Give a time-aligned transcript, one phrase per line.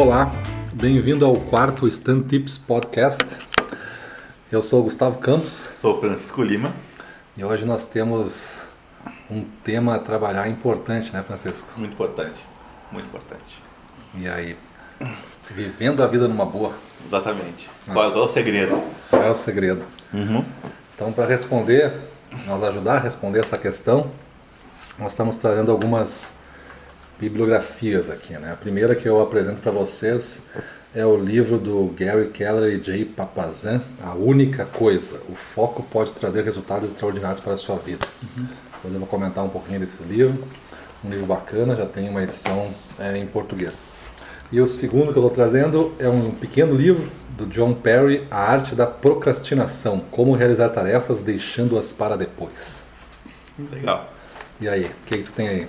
[0.00, 0.30] Olá,
[0.74, 3.36] bem-vindo ao quarto Stand Tips Podcast.
[4.50, 6.72] Eu sou o Gustavo Campos Sou Francisco Lima.
[7.36, 8.68] e hoje nós temos
[9.28, 11.68] um tema a trabalhar importante, né, Francisco?
[11.76, 12.46] Muito importante.
[12.92, 13.60] Muito importante.
[14.14, 14.56] E aí,
[15.50, 16.70] vivendo a vida numa boa,
[17.04, 17.68] Exatamente.
[17.92, 18.80] Qual, qual é o segredo?
[19.10, 19.84] qual é o segredo?
[20.14, 20.44] Uhum.
[20.94, 21.92] Então, para responder,
[22.46, 24.12] nos ajudar a responder essa questão,
[24.96, 26.37] nós estamos trazendo algumas
[27.18, 28.52] bibliografias aqui, né?
[28.52, 30.42] A primeira que eu apresento para vocês
[30.94, 35.20] é o livro do Gary Keller e Jay Papazan, A Única Coisa.
[35.28, 38.06] O foco pode trazer resultados extraordinários para a sua vida.
[38.72, 40.44] Depois eu vou comentar um pouquinho desse livro.
[41.04, 43.86] Um livro bacana, já tem uma edição é, em português.
[44.50, 48.38] E o segundo que eu estou trazendo é um pequeno livro do John Perry, A
[48.38, 52.88] Arte da Procrastinação, Como Realizar Tarefas Deixando-as para Depois.
[53.70, 54.12] Legal.
[54.60, 55.68] E aí, o que, que tu tem aí?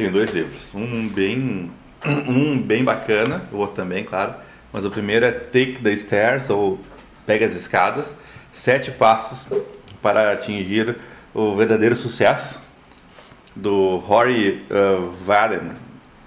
[0.00, 0.74] Tenho dois livros.
[0.74, 1.70] Um bem,
[2.26, 4.34] um bem bacana, o outro também, claro.
[4.72, 6.80] Mas o primeiro é Take the Stairs, ou
[7.26, 8.16] Pega as Escadas.
[8.50, 9.46] Sete passos
[10.00, 10.96] para atingir
[11.34, 12.58] o verdadeiro sucesso,
[13.54, 15.72] do Rory uh, Vaden.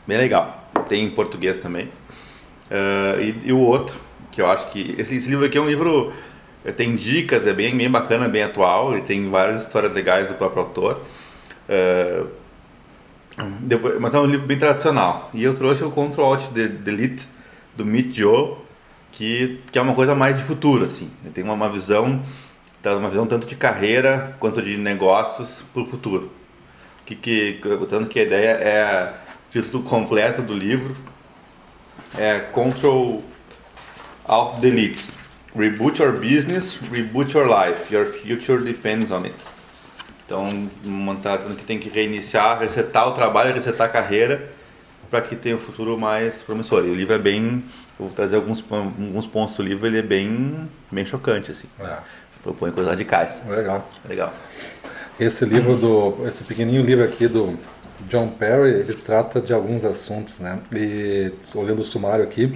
[0.05, 0.69] Bem legal.
[0.87, 1.85] Tem em português também.
[2.69, 3.99] Uh, e, e o outro,
[4.31, 4.93] que eu acho que...
[4.99, 6.13] Esse, esse livro aqui é um livro...
[6.63, 8.95] eh, Tem dicas, é bem, bem bacana, bem atual.
[8.95, 11.01] E tem várias histórias legais do próprio autor.
[11.67, 12.42] Uh,
[13.61, 15.29] depois, mas é um livro bem tradicional.
[15.33, 17.27] E eu trouxe o Control Alt de- Delete
[17.75, 18.55] do Meet Joe,
[19.11, 21.09] que, que é uma coisa mais de futuro, assim.
[21.23, 22.23] Ele tem uma, uma visão,
[22.81, 26.31] traz uma visão tanto de carreira quanto de negócios para o futuro.
[27.05, 27.59] Que, que,
[27.89, 29.13] tanto que a ideia é
[29.49, 30.95] o título completo do livro
[32.17, 33.23] é Control
[34.25, 35.09] Alt Delete.
[35.55, 37.93] Reboot your business, reboot your life.
[37.93, 39.35] Your future depends on it.
[40.25, 40.47] Então,
[41.15, 44.49] está dizendo que tem que reiniciar, resetar o trabalho, resetar a carreira
[45.09, 46.85] para que tenha um futuro mais promissor.
[46.85, 47.63] E o livro é bem,
[47.99, 51.67] vou trazer alguns, alguns pontos do livro, ele é bem, bem chocante, assim.
[51.79, 51.97] É,
[52.41, 53.41] Propõe coisas radicais.
[53.47, 53.87] legal.
[54.07, 54.33] Legal.
[55.19, 57.59] Esse livro do, esse pequenininho livro aqui do
[58.09, 60.59] John Perry, ele trata de alguns assuntos, né?
[60.75, 62.51] E olhando o sumário aqui,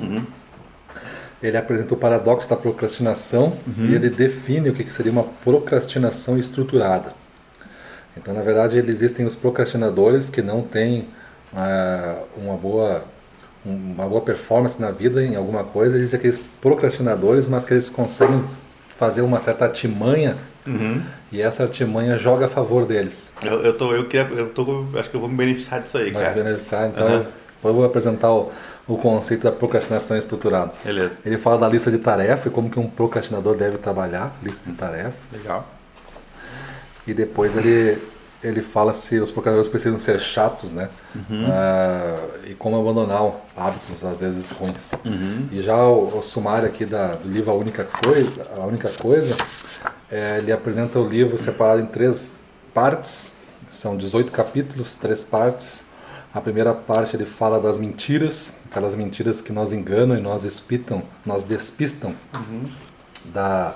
[1.41, 7.13] ele apresenta o paradoxo da procrastinação e ele define o que seria uma procrastinação estruturada.
[8.17, 11.07] Então, na verdade, existem os procrastinadores que não têm
[11.55, 13.03] ah, uma boa
[13.65, 18.41] uma boa performance na vida em alguma coisa, existem aqueles procrastinadores, mas que eles conseguem
[18.87, 20.37] fazer uma certa artimanha
[21.31, 23.31] e essa artimanha joga a favor deles.
[23.43, 26.11] Eu, eu tô, eu queria, eu tô, acho que eu vou me beneficiar disso aí,
[26.11, 26.43] Vai cara.
[26.43, 27.25] beneficiar, então Aham.
[27.63, 28.51] eu vou apresentar o,
[28.87, 30.71] o conceito da procrastinação estruturada.
[30.83, 31.17] Beleza.
[31.25, 34.75] Ele fala da lista de tarefa e como que um procrastinador deve trabalhar, lista de
[34.75, 35.17] tarefa.
[35.31, 35.63] Legal.
[37.07, 37.97] E depois ele,
[38.43, 40.89] ele fala se os procrastinadores precisam ser chatos, né?
[41.49, 44.91] Ah, e como abandonar hábitos, às vezes, ruins.
[45.51, 49.35] E já o, o sumário aqui da, do livro A Única Coisa, a única coisa
[50.11, 52.35] é, ele apresenta o livro separado em três
[52.73, 53.33] partes.
[53.69, 55.85] São 18 capítulos, três partes.
[56.33, 61.03] A primeira parte ele fala das mentiras, aquelas mentiras que nós enganam e nós despitam,
[61.25, 62.13] nós despistam
[63.25, 63.75] da,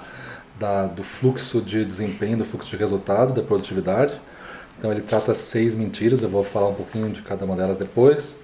[0.61, 4.13] da- do fluxo de desempenho, do fluxo de resultado, da produtividade.
[4.77, 8.35] Então ele trata seis mentiras, eu vou falar um pouquinho de cada uma delas depois.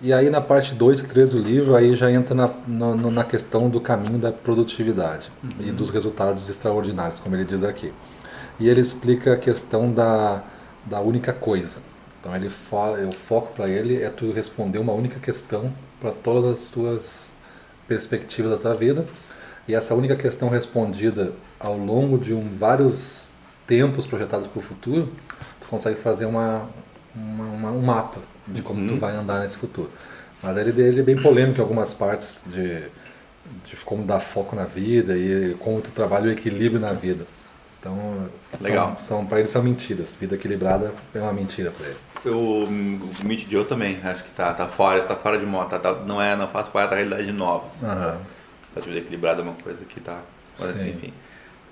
[0.00, 3.24] E aí na parte 2 e 3 do livro, aí já entra na, no- na
[3.24, 7.92] questão do caminho da produtividade e dos resultados extraordinários, como ele diz aqui.
[8.60, 10.42] E ele explica a questão da,
[10.86, 11.80] da única coisa.
[12.20, 16.62] Então ele fala, o foco para ele é tu responder uma única questão para todas
[16.62, 17.32] as tuas
[17.86, 19.04] perspectivas da tua vida.
[19.68, 23.28] E essa única questão respondida ao longo de um, vários
[23.66, 25.12] tempos projetados para o futuro,
[25.60, 26.62] tu consegue fazer uma,
[27.14, 29.90] uma- uma- um mapa de como tu vai andar nesse futuro.
[30.42, 32.80] Mas ele, ele é bem polêmico em algumas partes de,
[33.64, 37.26] de como dar foco na vida e como tu trabalha o equilíbrio na vida.
[37.78, 38.28] Então,
[38.60, 38.96] Legal.
[38.98, 40.16] são, são para ele são mentiras.
[40.16, 41.96] Vida equilibrada é uma mentira para ele.
[42.34, 45.94] O, o Meet Joe também, acho que tá, tá fora, está fora de moda, tá,
[45.94, 47.66] tá- não é, não faz parte da realidade nova.
[47.68, 47.84] assim.
[47.86, 48.18] Aham.
[48.76, 50.22] A vida equilibrada é uma coisa que tá.
[50.58, 50.90] Mas, Sim.
[50.90, 51.12] enfim.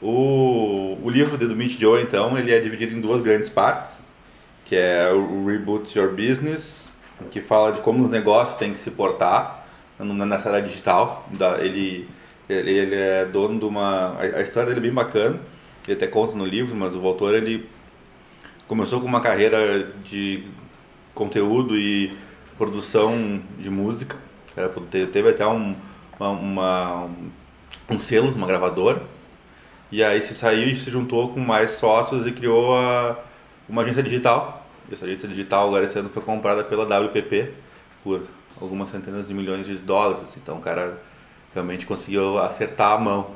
[0.01, 4.05] O, o livro do Meet Joe, então, ele é dividido em duas grandes partes,
[4.65, 6.91] que é o Reboot Your Business,
[7.31, 9.67] que fala de como os negócios têm que se portar
[9.99, 11.27] nessa era digital.
[11.33, 12.09] Da, ele,
[12.49, 14.19] ele, ele é dono de uma...
[14.21, 15.41] A, história dele é bem bacana,
[15.87, 17.69] ele até conta no livro, mas o autor, ele
[18.67, 20.45] começou com uma carreira de
[21.15, 22.17] conteúdo e
[22.59, 24.17] produção de música.
[24.57, 25.75] Era, te- teve até um,
[26.19, 27.09] uma,
[27.89, 29.03] um, selo, uma gravadora.
[29.91, 33.19] E aí se saiu e se juntou com mais sócios e criou a,
[33.69, 34.67] uma agência digital.
[34.91, 37.53] Essa agência digital agora esse ano foi comprada pela WPP
[38.03, 38.23] por
[38.61, 40.37] algumas centenas de milhões de dólares.
[40.37, 41.01] Então o cara
[41.53, 43.31] realmente conseguiu acertar a mão.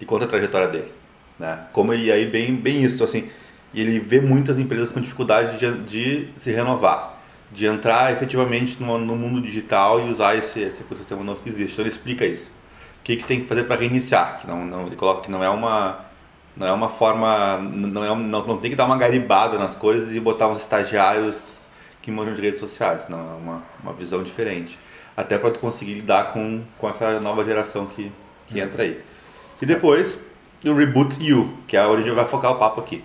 [0.00, 0.92] E conta a trajetória dele.
[1.38, 1.66] Né?
[1.72, 3.30] Como e aí bem, bem isso, assim,
[3.74, 7.13] ele vê muitas empresas com dificuldade de, de se renovar,
[7.54, 11.74] de entrar efetivamente no, no mundo digital e usar esse, esse ecossistema novo que existe.
[11.74, 12.50] Então ele explica isso.
[12.98, 14.40] O que, que tem que fazer para reiniciar?
[14.40, 16.04] Que não, não, ele coloca que não é uma
[16.56, 20.14] não é uma forma não, é, não, não tem que dar uma garibada nas coisas
[20.14, 21.68] e botar uns estagiários
[22.02, 23.08] que manjam de redes sociais.
[23.08, 24.78] Não, é uma, uma visão diferente.
[25.16, 28.10] Até para tu conseguir lidar com, com essa nova geração que,
[28.48, 29.00] que entra aí.
[29.62, 30.18] E depois,
[30.64, 33.02] o Reboot You, que é onde a gente vai focar o papo aqui.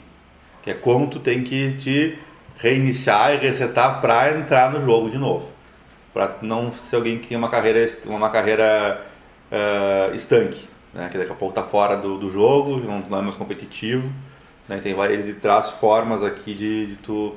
[0.62, 2.20] Que é como tu tem que te
[2.60, 5.50] reiniciar e resetar para entrar no jogo de novo.
[6.14, 9.06] Para não ser alguém que tem uma carreira, uma carreira
[9.52, 11.08] uh, estanque, né?
[11.10, 14.12] que daqui a pouco tá fora do, do jogo, não, não é mais competitivo.
[14.68, 14.80] Né?
[14.80, 17.36] Tem, ele traz formas aqui de, de, tu,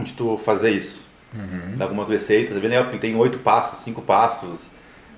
[0.00, 1.04] de tu fazer isso.
[1.34, 1.76] Uhum.
[1.80, 4.70] Algumas receitas, é bem legal porque tem oito passos, cinco passos,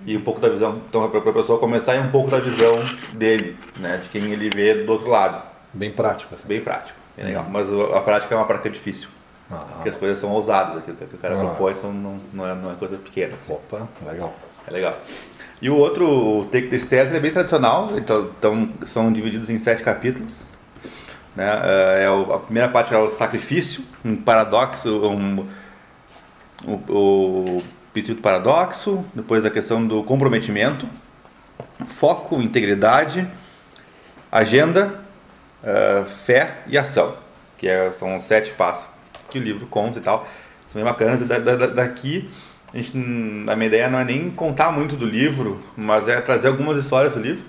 [0.06, 2.78] e um pouco da visão, então para a pessoa começar e um pouco da visão
[3.12, 5.44] dele, né, de quem ele vê do outro lado.
[5.72, 6.48] Bem prático, assim.
[6.48, 7.44] Bem prático, bem legal.
[7.44, 7.50] Uhum.
[7.50, 9.08] Mas a prática é uma prática difícil.
[9.50, 11.38] Ah, porque as coisas são ousadas, aquilo que o cara ah.
[11.38, 13.34] propõe são, não, não, é, não é coisa pequena.
[13.38, 13.52] Assim.
[13.52, 14.34] Opa, legal.
[14.66, 14.94] É legal.
[15.60, 19.58] E o outro, o Take the Stairs, é bem tradicional, então, então são divididos em
[19.58, 20.42] sete capítulos.
[21.34, 21.46] Né?
[21.46, 25.48] É, é a primeira parte é o sacrifício, um paradoxo, um,
[26.66, 26.72] o,
[27.56, 27.62] o
[27.92, 30.86] princípio do paradoxo, depois a questão do comprometimento,
[31.86, 33.26] foco, integridade,
[34.30, 35.00] agenda,
[35.62, 37.16] uh, fé e ação,
[37.56, 38.97] que é, são sete passos
[39.30, 40.26] que o livro conta e tal.
[40.64, 41.26] São bem bacanas.
[41.26, 42.30] Da, da, daqui,
[42.72, 42.96] a, gente,
[43.48, 47.14] a minha ideia não é nem contar muito do livro, mas é trazer algumas histórias
[47.14, 47.44] do livro,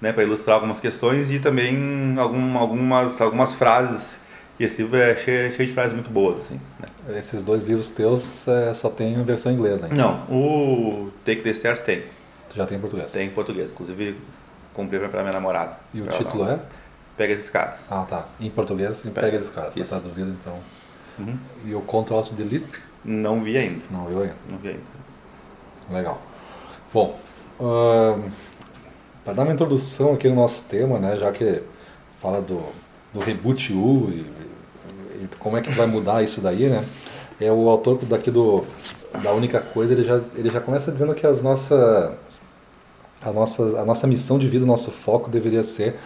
[0.00, 4.18] né, para ilustrar algumas questões e também algum, algumas, algumas frases
[4.58, 6.60] e esse livro é cheio, cheio de frases muito boas, assim.
[6.80, 7.18] Né?
[7.18, 9.96] Esses dois livros teus é, só tem versão inglesa ainda?
[9.96, 12.04] Não, o Take the Stairs tem.
[12.48, 13.12] Tu já tem em português?
[13.12, 14.18] Tem em português, inclusive
[14.72, 15.78] comprei para minha namorada.
[15.92, 16.58] E o título é?
[17.16, 17.86] Pega as escadas.
[17.90, 18.26] Ah, tá.
[18.40, 19.74] Em português, Pega, Pega as escadas.
[19.74, 20.58] Foi traduzido, então.
[21.18, 21.38] Uhum.
[21.64, 22.82] E o Control Alt Delete?
[23.04, 23.82] Não vi ainda.
[23.90, 24.36] Não viu ainda?
[24.50, 24.82] Não vi ainda.
[25.90, 26.20] Legal.
[26.92, 27.18] Bom,
[27.60, 28.30] uh,
[29.24, 31.62] para dar uma introdução aqui no nosso tema, né, já que
[32.20, 32.62] fala do,
[33.12, 34.26] do Reboot U e
[35.38, 36.84] como é que vai mudar isso daí, né?
[37.40, 38.64] É o autor daqui do
[39.22, 42.16] da única coisa, ele já ele já começa dizendo que as nossa
[43.22, 45.96] a nossa a nossa missão de vida, o nosso foco deveria ser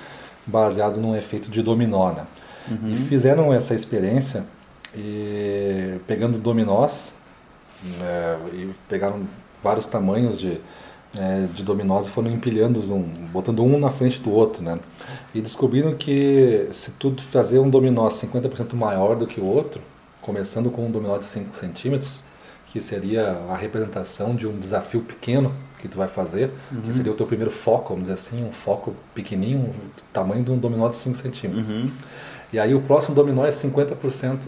[0.47, 2.27] baseado num efeito de dominó, né?
[2.71, 2.95] Uhum.
[2.95, 4.45] E fizeram essa experiência
[4.94, 7.14] e pegando dominós
[7.98, 9.26] né, e pegaram
[9.62, 10.60] vários tamanhos de
[11.19, 13.02] é, de dominós e foram empilhando, um,
[13.32, 14.78] botando um na frente do outro, né?
[15.34, 19.81] E descobriram que se tu fazer um dominó 50% maior do que o outro,
[20.20, 22.22] começando com um dominó de 5 centímetros,
[22.69, 26.82] que seria a representação de um desafio pequeno que tu vai fazer, uhum.
[26.82, 29.75] que seria o teu primeiro foco, vamos dizer assim, um foco pequenininho,
[30.12, 31.70] tamanho de um dominó de 5 centímetros.
[31.70, 31.90] Uhum.
[32.52, 34.38] E aí o próximo dominó é 50%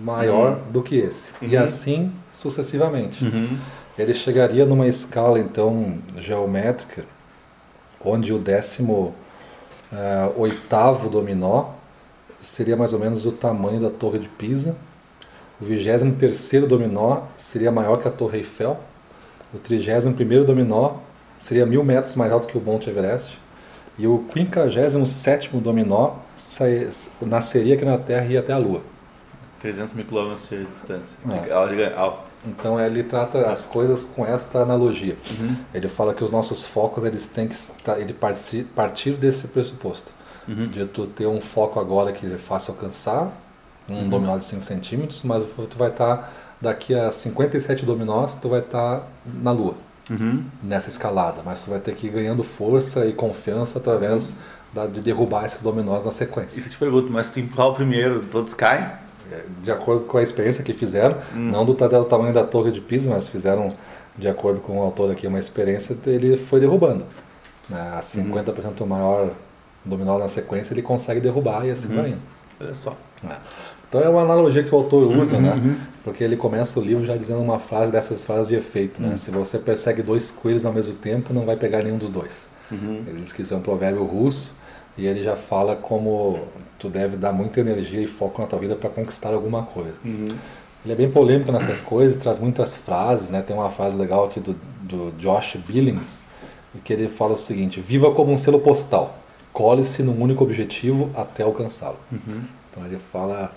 [0.00, 0.72] maior uhum.
[0.72, 1.32] do que esse.
[1.40, 1.64] E uhum.
[1.64, 3.24] assim sucessivamente.
[3.24, 3.58] Uhum
[3.98, 7.04] ele chegaria numa escala então geométrica,
[8.02, 9.14] onde o décimo
[9.92, 11.72] uh, oitavo dominó
[12.40, 14.74] seria mais ou menos o tamanho da Torre de Pisa,
[15.60, 18.80] o vigésimo terceiro dominó seria maior que a Torre Eiffel,
[19.54, 20.94] o trigésimo primeiro dominó
[21.38, 23.38] seria mil metros mais alto que o Monte Everest,
[23.98, 26.14] e o quinquagésimo sétimo dominó
[27.20, 28.91] nasceria aqui na Terra e ia até a Lua.
[29.62, 31.16] 300 mil quilômetros de distância.
[31.48, 31.52] É.
[32.44, 35.16] Então ele trata as coisas com esta analogia.
[35.30, 35.56] Uhum.
[35.72, 40.12] Ele fala que os nossos focos eles têm que estar, ele partir, partir desse pressuposto.
[40.48, 40.66] Uhum.
[40.66, 43.32] De tu ter um foco agora que é fácil alcançar,
[43.88, 44.08] um uhum.
[44.08, 48.58] dominó de 5 centímetros, mas tu vai estar tá, daqui a 57 dominós, tu vai
[48.58, 49.76] estar tá na Lua.
[50.10, 50.44] Uhum.
[50.60, 54.34] Nessa escalada, mas tu vai ter que ir ganhando força e confiança através
[54.74, 56.58] da, de derrubar esses dominós na sequência.
[56.58, 58.84] Isso eu te pergunto, mas tu empurrar o primeiro, todos caem?
[59.62, 61.50] De acordo com a experiência que fizeram, hum.
[61.50, 63.68] não do, tamanho da torre de Pisa, mas fizeram,
[64.16, 67.04] de acordo com o autor aqui, uma experiência, ele foi derrubando.
[67.68, 67.80] Né?
[67.94, 68.86] A 50% uhum.
[68.86, 69.30] maior
[69.84, 71.96] dominó na sequência, ele consegue derrubar e assim uhum.
[71.96, 72.22] vai indo.
[72.60, 72.96] Olha só.
[73.28, 73.36] É.
[73.88, 75.52] Então é uma analogia que o autor usa, uhum, né?
[75.52, 75.76] Uhum.
[76.02, 79.10] Porque ele começa o livro já dizendo uma frase dessas frases de efeito, né?
[79.10, 79.16] Uhum.
[79.16, 82.48] Se você persegue dois coelhos ao mesmo tempo, não vai pegar nenhum dos dois.
[82.70, 83.02] Uhum.
[83.06, 84.56] Ele diz que isso é um provérbio russo
[84.96, 86.40] e ele já fala como
[86.78, 90.00] tu deve dar muita energia e foco na tua vida para conquistar alguma coisa.
[90.04, 90.36] Uhum.
[90.84, 93.40] Ele é bem polêmico nessas coisas, traz muitas frases, né?
[93.40, 96.26] Tem uma frase legal aqui do, do Josh Billings,
[96.84, 99.16] que ele fala o seguinte: Viva como um selo postal,
[99.52, 101.98] cole-se num único objetivo até alcançá-lo.
[102.10, 102.42] Uhum.
[102.70, 103.52] Então ele fala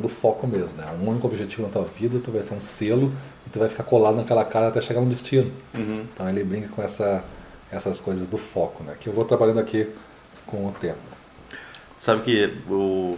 [0.00, 0.86] do foco mesmo, né?
[1.00, 3.12] Um único objetivo na tua vida, tu vai ser um selo
[3.46, 5.52] e tu vai ficar colado naquela cara até chegar no destino.
[5.74, 6.04] Uhum.
[6.12, 7.22] Então ele brinca com essa,
[7.70, 8.94] essas coisas do foco, né?
[8.98, 9.88] Que eu vou trabalhando aqui
[10.46, 10.98] com o tempo.
[11.98, 13.16] Sabe que o,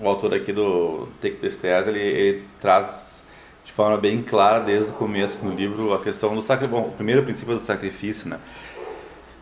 [0.00, 3.22] o autor aqui do Take the Stairs, ele, ele traz
[3.64, 6.80] de forma bem clara desde o começo no livro a questão do sacrifício.
[6.80, 8.38] Bom, o primeiro princípio do sacrifício, né?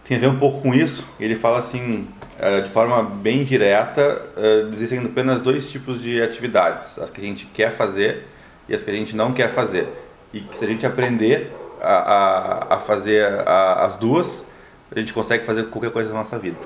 [0.02, 1.06] Tem a ver um pouco com isso.
[1.18, 6.98] Ele fala assim, eh, de forma bem direta, eh, existem apenas dois tipos de atividades:
[6.98, 8.26] as que a gente quer fazer
[8.68, 9.88] e as que a gente não quer fazer.
[10.32, 14.44] E que se a gente aprender a, a, a fazer a, as duas,
[14.94, 16.58] a gente consegue fazer qualquer coisa na nossa vida.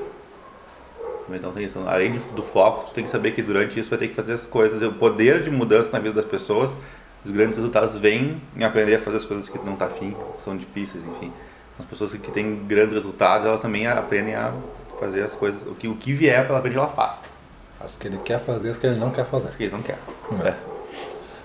[1.31, 1.79] Então tem isso.
[1.87, 4.47] Além do foco, tu tem que saber que durante isso vai ter que fazer as
[4.47, 4.83] coisas.
[4.83, 6.77] O poder de mudança na vida das pessoas,
[7.25, 10.43] os grandes resultados vêm em aprender a fazer as coisas que não tá afim, que
[10.43, 11.33] são difíceis, enfim.
[11.79, 14.53] As pessoas que têm grandes resultados, elas também aprendem a
[14.99, 17.19] fazer as coisas, o que, o que vier pela frente ela faz.
[17.79, 19.47] As que ele quer fazer, as que ele não quer fazer.
[19.49, 19.99] As que ele não quer.
[20.45, 20.55] É.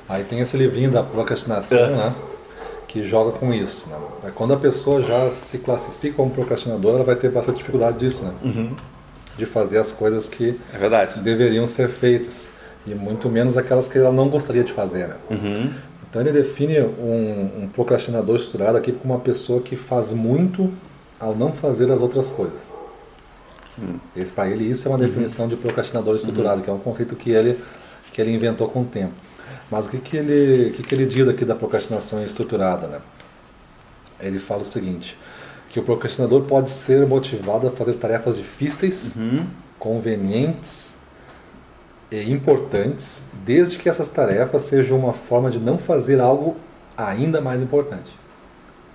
[0.10, 1.88] Aí tem esse livrinho da procrastinação, É.
[1.88, 2.14] né?
[2.94, 3.90] Que joga com isso.
[3.90, 3.98] Né?
[4.26, 8.24] É Quando a pessoa já se classifica como procrastinadora, ela vai ter bastante dificuldade disso,
[8.24, 8.70] né?
[9.36, 11.20] De fazer as coisas que É verdade.
[11.22, 12.52] deveriam ser feitas.
[12.86, 15.16] E muito menos aquelas que ela não gostaria de fazer, né?
[15.32, 15.74] Uhum.
[16.08, 20.72] Então ele define um, um procrastinador estruturado aqui como uma pessoa que faz muito
[21.20, 22.74] ao não fazer as outras coisas.
[24.16, 27.32] Esse, Para ele isso é uma definição de procrastinador estruturado, que é um conceito que
[27.32, 27.58] ele,
[28.12, 29.14] que ele inventou com o tempo.
[29.70, 32.88] Mas o que, que, ele, que, que ele diz aqui da procrastinação estruturada?
[32.88, 33.00] Né?
[34.20, 35.18] Ele fala o seguinte,
[35.70, 39.46] que o procrastinador pode ser motivado a fazer tarefas difíceis, Uhum.
[39.80, 40.98] convenientes
[42.12, 46.56] e importantes, desde que essas tarefas sejam uma forma de não fazer algo
[46.96, 48.12] ainda mais importante.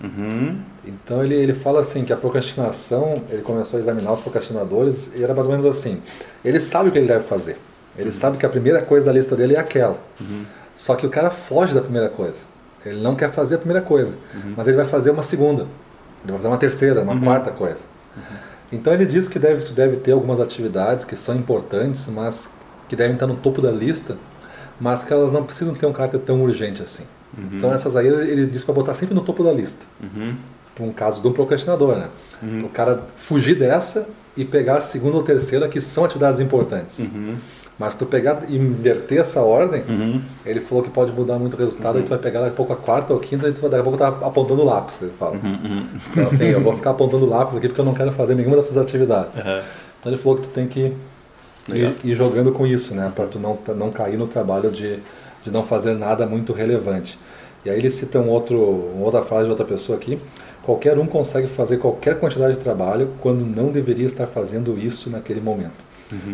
[0.02, 0.60] Uhum.
[0.84, 5.22] Então ele, ele fala assim que a procrastinação, ele começou a examinar os procrastinadores e
[5.22, 6.00] era mais ou menos assim.
[6.44, 7.58] Ele sabe o que ele deve fazer.
[7.98, 9.98] Ele sabe que a primeira coisa da lista dele é aquela.
[10.74, 12.44] Só que o cara foge da primeira coisa.
[12.86, 14.16] Ele não quer fazer a primeira coisa,
[14.56, 15.62] mas ele vai fazer uma segunda.
[16.22, 17.84] Ele vai fazer uma terceira, uma quarta coisa.
[18.70, 22.48] Então ele diz que deve, deve ter algumas atividades que são importantes, mas
[22.88, 24.16] que devem estar no topo da lista,
[24.80, 27.04] mas que elas não precisam ter um caráter tão urgente assim.
[27.52, 30.34] Então essas aí ele, ele diz para botar sempre no topo da lista Uhum.
[30.74, 32.08] para um caso de um procrastinador, né?
[32.64, 37.00] O cara fugir dessa e pegar a segunda ou terceira que são atividades importantes.
[37.78, 37.86] Uhum.
[37.86, 40.20] Mas tu pegar e inverter essa ordem, Uhum.
[40.44, 42.72] ele falou que pode mudar muito o resultado, aí tu vai pegar daqui a pouco
[42.72, 45.00] a quarta ou a quinta e tu vai daqui a pouco tá apontando o lápis,
[45.02, 45.36] ele fala.
[45.36, 45.86] Uhum.
[46.10, 48.76] Então assim, eu vou ficar apontando lápis aqui porque eu não quero fazer nenhuma dessas
[48.76, 49.36] atividades.
[49.36, 49.62] Uhum.
[50.00, 50.92] Então ele falou que tu tem que
[51.68, 53.12] ir, ir jogando com isso, né?
[53.14, 54.98] Para tu não, não cair no trabalho de,
[55.44, 57.18] de não fazer nada muito relevante.
[57.64, 58.56] E aí ele cita um outro,
[58.94, 60.18] uma outra frase de outra pessoa aqui.
[60.62, 65.40] Qualquer um consegue fazer qualquer quantidade de trabalho quando não deveria estar fazendo isso naquele
[65.40, 65.87] momento.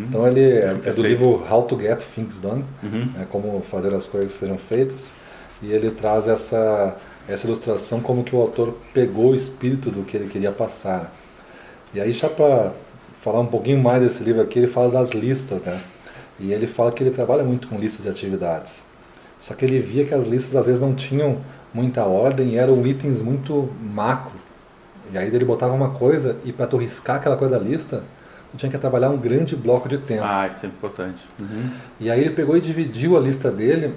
[0.09, 3.07] Então ele é, é do livro How to Get Things Done, Uhum.
[3.15, 5.13] né, como fazer as coisas sejam feitas.
[5.63, 6.97] E ele traz essa,
[7.29, 11.13] essa ilustração como que o autor pegou o espírito do que ele queria passar.
[11.93, 12.73] E aí já para
[13.21, 15.81] falar um pouquinho mais desse livro aqui, ele fala das listas, né?
[16.39, 18.85] E ele fala que ele trabalha muito com listas de atividades.
[19.39, 21.39] Só que ele via que as listas às vezes não tinham
[21.73, 24.33] muita ordem e eram itens muito macro.
[25.13, 28.03] E aí ele botava uma coisa e para tu riscar aquela coisa da lista,
[28.57, 30.23] tinha que trabalhar um grande bloco de tempo.
[30.25, 31.27] Ah, isso é importante.
[31.41, 31.71] Uhum.
[32.01, 33.95] E aí ele pegou e dividiu a lista dele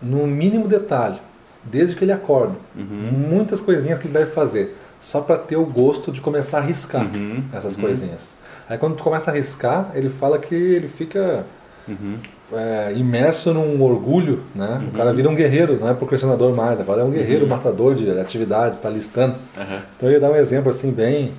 [0.00, 1.18] no mínimo detalhe,
[1.64, 2.54] desde que ele acorda.
[2.76, 2.84] Uhum.
[3.30, 7.02] Muitas coisinhas que ele deve fazer, só para ter o gosto de começar a riscar
[7.04, 7.42] Uhum.
[7.52, 7.82] essas Uhum.
[7.82, 8.34] coisinhas.
[8.68, 11.44] Aí quando tu começa a riscar, ele fala que ele fica
[11.88, 12.16] Uhum.
[12.52, 14.80] é, imerso num orgulho, né?
[14.92, 18.10] O cara vira um guerreiro, não é procrastinador mais, agora é um guerreiro, matador de
[18.18, 19.34] atividades, está listando.
[19.56, 19.78] Uhum.
[19.96, 21.32] Então ele dá um exemplo assim bem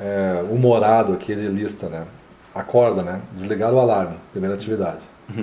[0.00, 2.04] é, humorado aqui de lista, né?
[2.54, 3.20] Acorda, né?
[3.32, 5.00] Desligar o alarme, primeira atividade.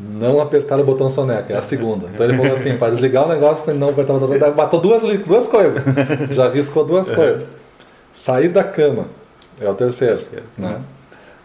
[0.00, 2.06] Não apertar o botão soneca, é a segunda.
[2.12, 5.02] Então ele falou assim, para desligar o negócio não apertar o botão soneca, matou duas,
[5.24, 5.80] duas coisas.
[6.30, 7.46] Já riscou duas coisas.
[8.10, 9.06] Sair da cama,
[9.60, 10.16] é o terceiro.
[10.16, 10.44] Terceiro.
[10.58, 10.80] Né?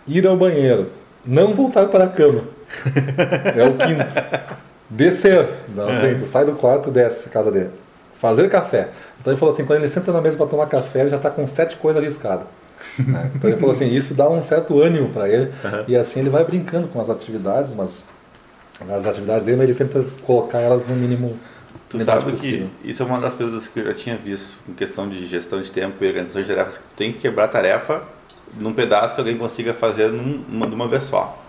[0.07, 0.87] Ir ao banheiro,
[1.23, 2.43] não voltar para a cama,
[3.55, 4.15] é o quinto.
[4.89, 7.71] Descer, não, assim, tu sai do quarto, desce casa dele.
[8.19, 8.89] Fazer café.
[9.19, 11.29] Então ele falou assim, quando ele senta na mesa para tomar café, ele já está
[11.29, 12.47] com sete coisas arriscadas.
[12.99, 13.31] né?
[13.35, 15.51] Então ele falou assim, isso dá um certo ânimo para ele.
[15.87, 18.07] E assim ele vai brincando com as atividades, mas
[18.89, 21.37] as atividades dele, ele tenta colocar elas no mínimo
[21.89, 22.69] Tu sabe possível.
[22.81, 25.61] que isso é uma das coisas que eu já tinha visto em questão de gestão
[25.61, 28.03] de tempo e organização de tarefas, que tu tem que quebrar a tarefa
[28.59, 31.41] num pedaço que alguém consiga fazer num- numa, de uma vez só.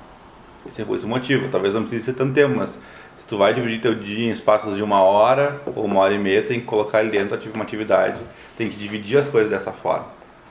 [0.66, 1.48] Esse é esse é o motivo.
[1.48, 2.78] Talvez não precise ser tanto tempo, mas
[3.18, 6.18] se tu vai dividir teu dia em espaços de uma hora ou uma hora e
[6.18, 8.20] meia, tem que colocar ali dentro ati- uma atividade,
[8.56, 10.06] tem que dividir as coisas dessa forma.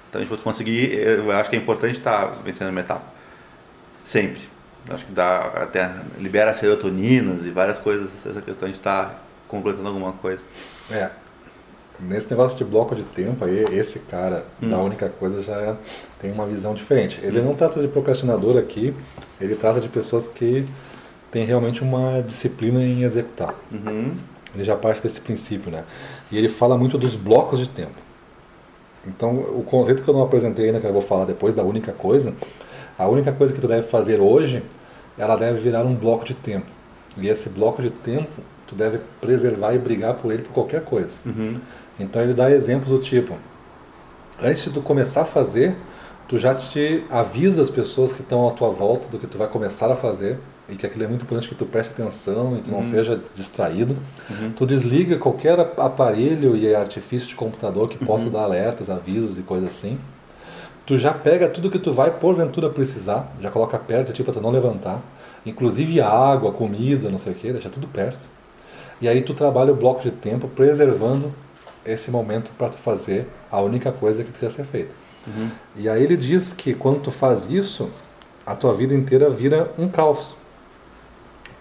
[0.09, 3.05] Então, para tu conseguir, eu acho que é importante estar vencendo uma etapa.
[4.03, 4.41] Sempre.
[4.89, 10.11] Acho que dá até libera serotoninas e várias coisas, essa questão de estar completando alguma
[10.13, 10.43] coisa.
[10.91, 11.09] É.
[11.99, 14.69] Nesse negócio de bloco de tempo aí, esse cara hum.
[14.69, 15.75] da única coisa já
[16.19, 17.19] tem uma visão diferente.
[17.23, 17.45] Ele hum.
[17.45, 18.93] não trata de procrastinador aqui,
[19.41, 20.65] ele trata de pessoas que
[21.31, 23.53] têm realmente uma disciplina em executar.
[23.71, 24.13] Uhum.
[24.55, 25.83] Ele já parte desse princípio, né?
[26.31, 28.07] E ele fala muito dos blocos de tempo.
[29.05, 31.93] Então, o conceito que eu não apresentei ainda, que eu vou falar depois da única
[31.93, 32.33] coisa,
[32.97, 34.63] a única coisa que tu deve fazer hoje,
[35.17, 36.65] ela deve virar um bloco de tempo.
[37.17, 41.19] E esse bloco de tempo, tu deve preservar e brigar por ele por qualquer coisa.
[41.25, 41.59] Uhum.
[41.99, 43.35] Então ele dá exemplos do tipo,
[44.41, 45.75] antes de tu começar a fazer,
[46.27, 49.47] tu já te avisa as pessoas que estão à tua volta do que tu vai
[49.47, 50.37] começar a fazer
[50.69, 52.83] e que aquilo é muito importante que tu preste atenção e tu não uhum.
[52.83, 53.95] seja distraído.
[54.29, 54.51] Uhum.
[54.51, 58.31] Tu desliga qualquer aparelho e artifício de computador que possa uhum.
[58.31, 59.97] dar alertas, avisos e coisas assim.
[60.85, 64.43] Tu já pega tudo que tu vai porventura precisar, já coloca perto, tipo, para tu
[64.43, 65.01] não levantar.
[65.45, 68.25] Inclusive água, comida, não sei o que, deixa tudo perto.
[69.01, 71.33] E aí tu trabalha o bloco de tempo preservando
[71.85, 74.93] esse momento para tu fazer a única coisa que precisa ser feita.
[75.27, 75.49] Uhum.
[75.75, 77.89] E aí ele diz que quando tu faz isso,
[78.45, 80.36] a tua vida inteira vira um caos.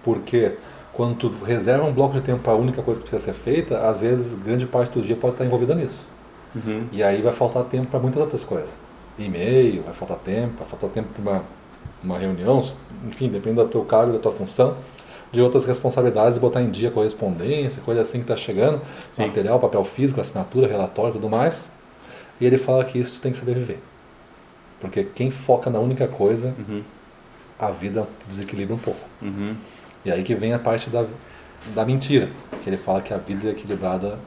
[0.06, 0.52] Porque
[0.94, 3.86] quando tu reserva um bloco de tempo para a única coisa que precisa ser feita,
[3.86, 6.06] às vezes grande parte do dia pode estar envolvida nisso.
[6.54, 6.86] Uhum.
[6.90, 8.78] E aí vai faltar tempo para muitas outras coisas.
[9.18, 11.44] E-mail, vai faltar tempo, vai faltar tempo para uma,
[12.02, 12.60] uma reunião,
[13.06, 14.76] enfim, depende do teu cargo, da tua função
[15.32, 18.80] de outras responsabilidades botar em dia correspondência, coisa assim que está chegando,
[19.14, 19.26] Sim.
[19.26, 21.70] material, papel físico, assinatura, relatório tudo mais.
[22.40, 23.82] E ele fala que isso tu tem que saber viver.
[24.80, 26.82] Porque quem foca na única coisa, uhum.
[27.58, 29.00] a vida desequilibra um pouco.
[29.20, 29.56] Uhum.
[30.06, 31.04] E aí que vem a parte da,
[31.75, 32.30] da mentira,
[32.62, 34.21] que ele fala que a vida é equilibrada.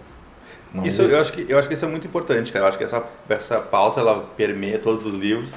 [0.74, 2.66] Não isso, eu acho que eu acho que isso é muito importante, cara.
[2.66, 5.54] Eu acho que essa essa pauta ela permeia todos os livros.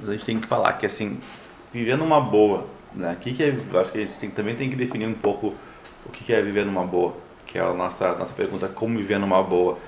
[0.00, 1.20] Mas a gente tem que falar que assim,
[1.72, 3.12] vivendo uma boa, né?
[3.12, 5.54] Aqui que é, eu acho que a gente tem, também tem que definir um pouco
[6.04, 7.14] o que é viver numa boa,
[7.46, 9.78] que é a nossa, nossa pergunta, como viver numa boa.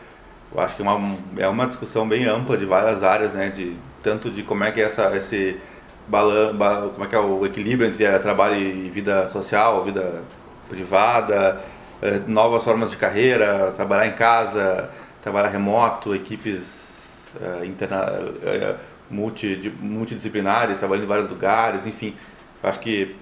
[0.54, 3.48] Eu acho que é uma, é uma discussão bem ampla de várias áreas, né?
[3.48, 5.58] De, tanto de como é que é essa, esse
[6.06, 10.22] balan, como é que é o equilíbrio entre trabalho e vida social, vida
[10.68, 11.60] privada,
[12.02, 14.90] é, novas formas de carreira, trabalhar em casa,
[15.22, 18.04] trabalhar remoto, equipes é, interna,
[18.42, 18.76] é,
[19.10, 22.14] multi, multidisciplinares, trabalhando em vários lugares, enfim.
[22.62, 23.16] Acho que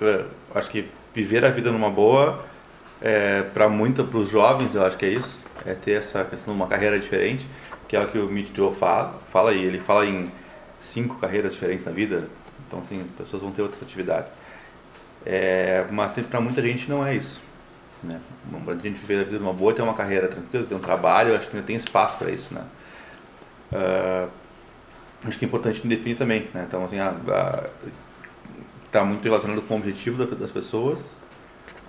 [0.00, 2.44] é, acho que viver a vida numa boa
[3.00, 5.38] é, para muito para os jovens eu acho que é isso.
[5.64, 7.46] É ter essa questão de uma carreira diferente
[7.88, 10.30] que é o que o Meet Joe fala fala ele fala em
[10.86, 12.28] cinco carreiras diferentes na vida
[12.66, 14.30] então assim pessoas vão ter outras atividades.
[15.24, 17.40] É, mas para muita gente não é isso
[18.02, 18.20] né?
[18.64, 21.34] Para a gente viver a vida numa boa ter uma carreira tranquila ter um trabalho
[21.34, 22.64] acho que ainda tem espaço para isso né?
[23.72, 24.30] Uh,
[25.26, 26.64] acho que é importante definir também né?
[26.68, 26.96] Então assim
[28.96, 31.00] está muito relacionado com o objetivo das pessoas,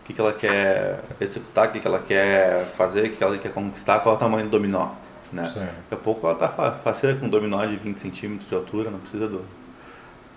[0.02, 3.38] o que, que ela quer executar, o que, que ela quer fazer, o que ela
[3.38, 4.92] quer conquistar, qual é o tamanho do dominó.
[5.32, 5.44] Né?
[5.44, 9.00] Daqui a pouco ela está faceira com um dominó de 20 centímetros de altura, não
[9.00, 9.44] precisa do,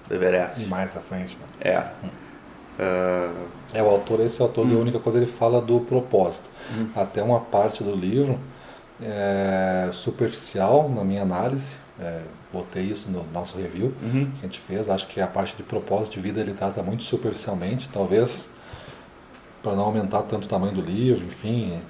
[0.08, 0.66] do Everest.
[0.66, 1.46] Mais à frente, né?
[1.72, 1.78] É.
[2.04, 2.08] Hum.
[2.78, 3.60] Uh...
[3.72, 4.76] É, o autor, esse autor, hum.
[4.76, 6.50] a única coisa, ele fala do propósito.
[6.76, 6.88] Hum.
[6.96, 8.38] Até uma parte do livro
[9.02, 12.20] é, superficial, na minha análise, é,
[12.52, 14.30] botei isso no nosso review uhum.
[14.32, 14.90] que a gente fez.
[14.90, 18.50] Acho que a parte de propósito de vida ele trata muito superficialmente, talvez
[19.62, 21.80] para não aumentar tanto o tamanho do livro, enfim,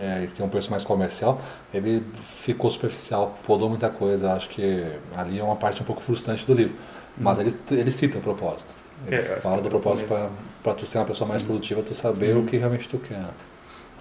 [0.00, 1.40] é, ter um preço mais comercial,
[1.72, 4.32] ele ficou superficial, podou muita coisa.
[4.32, 4.84] Acho que
[5.16, 6.74] ali é uma parte um pouco frustrante do livro.
[7.16, 7.44] Mas uhum.
[7.44, 8.74] ele, ele cita o propósito.
[9.06, 10.08] Ele é, fala do é propósito
[10.62, 11.48] para tu ser uma pessoa mais uhum.
[11.48, 12.42] produtiva, tu saber uhum.
[12.42, 13.24] o que realmente tu quer.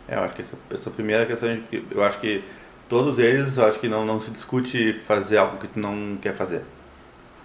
[0.08, 1.50] É, eu acho que essa, essa primeira questão,
[1.92, 2.44] eu acho que
[2.88, 6.34] todos eles, eu acho que não, não se discute fazer algo que tu não quer
[6.34, 6.64] fazer.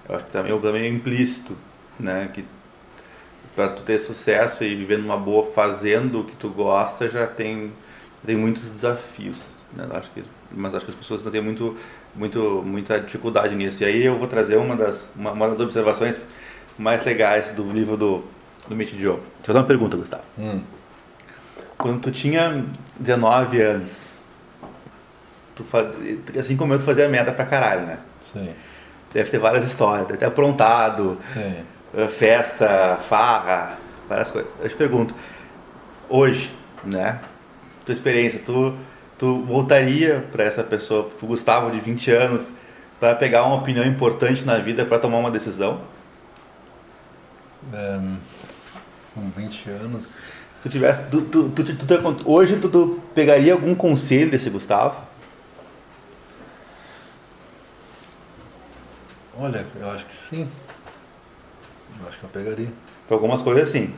[0.09, 1.57] Eu acho que também, também é implícito,
[1.99, 2.31] né?
[2.33, 2.45] Que
[3.55, 7.73] para tu ter sucesso e viver numa boa fazendo o que tu gosta já tem
[8.27, 9.37] tem muitos desafios,
[9.73, 9.87] né?
[9.93, 11.77] acho que mas acho que as pessoas não têm muito
[12.15, 13.83] muito muita dificuldade nisso.
[13.83, 16.19] E aí eu vou trazer uma das uma, uma das observações
[16.79, 18.25] mais legais do livro do
[18.69, 19.17] do Mitch Joe.
[19.17, 20.23] Deixa eu fazer uma pergunta, Gustavo.
[20.39, 20.63] Hum.
[21.77, 22.65] Quando tu tinha
[22.99, 24.09] 19 anos,
[25.55, 25.89] tu faz,
[26.39, 27.99] assim como eu, tu fazia merda pra caralho, né?
[28.23, 28.51] Sim.
[29.13, 31.65] Deve ter várias histórias, deve ter aprontado, Sim.
[31.97, 34.53] Eh, festa, farra, várias coisas.
[34.61, 35.15] Eu te pergunto,
[36.09, 36.53] hoje,
[36.85, 37.21] né?
[37.85, 38.75] Tua experiência, tu,
[39.19, 42.53] tu voltaria para essa pessoa, pro Gustavo de 20 anos,
[42.99, 45.81] para pegar uma opinião importante na vida para tomar uma decisão?
[47.73, 48.17] Um,
[49.15, 50.23] com 20 anos.
[50.57, 51.03] Se tu tivesse.
[51.11, 55.07] Tu, tu, tu, hoje tu, pegaria algum conselho desse Gustavo?
[59.37, 60.49] Olha, eu acho que sim.
[62.01, 62.73] Eu acho que eu pegaria.
[63.07, 63.93] Para algumas coisas, sim.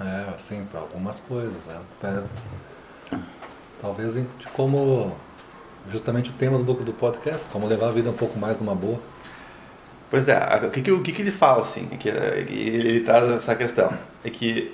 [0.00, 1.60] É, sim, para algumas coisas.
[1.66, 2.24] Né?
[3.12, 3.18] É,
[3.80, 5.16] talvez de como.
[5.90, 9.00] Justamente o tema do, do podcast, como levar a vida um pouco mais numa boa.
[10.08, 11.88] Pois é, o que, que, o que, que ele fala, assim?
[11.90, 13.92] É que ele, ele traz essa questão.
[14.22, 14.72] É que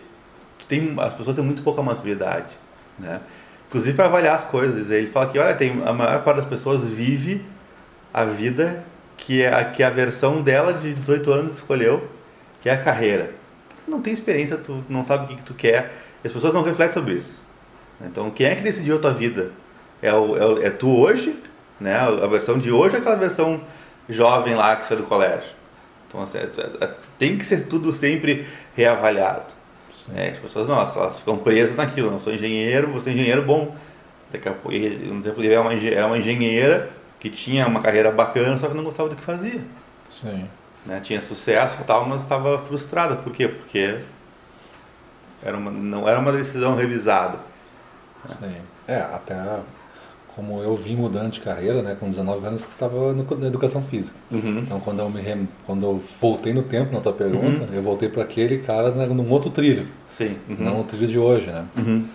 [0.69, 2.59] tem, as pessoas têm muito pouca maturidade,
[2.99, 3.21] né?
[3.69, 4.91] Inclusive para avaliar as coisas.
[4.91, 7.45] Ele fala que, olha, tem, a maior parte das pessoas vive
[8.13, 8.85] a vida
[9.17, 12.09] que é a, que a versão dela de 18 anos escolheu,
[12.61, 13.35] que é a carreira.
[13.87, 15.93] Não tem experiência, tu não sabe o que, que tu quer.
[16.25, 17.43] As pessoas não refletem sobre isso.
[18.01, 19.51] Então, quem é que decidiu a tua vida?
[20.01, 21.37] É, o, é, o, é tu hoje,
[21.81, 21.97] né?
[21.97, 23.61] A versão de hoje é aquela versão
[24.09, 25.57] jovem lá que saiu do colégio.
[26.07, 29.53] Então, assim, é, é, tem que ser tudo sempre reavaliado.
[30.15, 32.11] É, as pessoas, nossa, elas ficam presas naquilo.
[32.11, 33.77] Não sou engenheiro, vou ser engenheiro bom.
[34.33, 38.59] Daqui a pouco, um exemplo é uma, é uma engenheira que tinha uma carreira bacana,
[38.59, 39.63] só que não gostava do que fazia.
[40.11, 40.49] Sim.
[40.87, 41.01] Né?
[41.01, 43.17] Tinha sucesso e tal, mas estava frustrada.
[43.17, 43.49] Por quê?
[43.49, 43.99] Porque
[45.43, 47.39] era uma, não era uma decisão revisada.
[48.29, 48.55] Sim.
[48.87, 49.37] É, até
[50.39, 54.17] como eu vim mudando de carreira, né, com 19 anos estava na educação física.
[54.31, 54.61] Uhum.
[54.61, 55.49] Então quando eu me rem...
[55.67, 57.75] quando eu voltei no tempo na tua pergunta, uhum.
[57.75, 59.89] eu voltei para aquele cara né, num outro trilho.
[60.09, 60.37] Sim.
[60.49, 60.57] Uhum.
[60.61, 61.65] Não o trilho de hoje, né?
[61.77, 62.07] Uhum.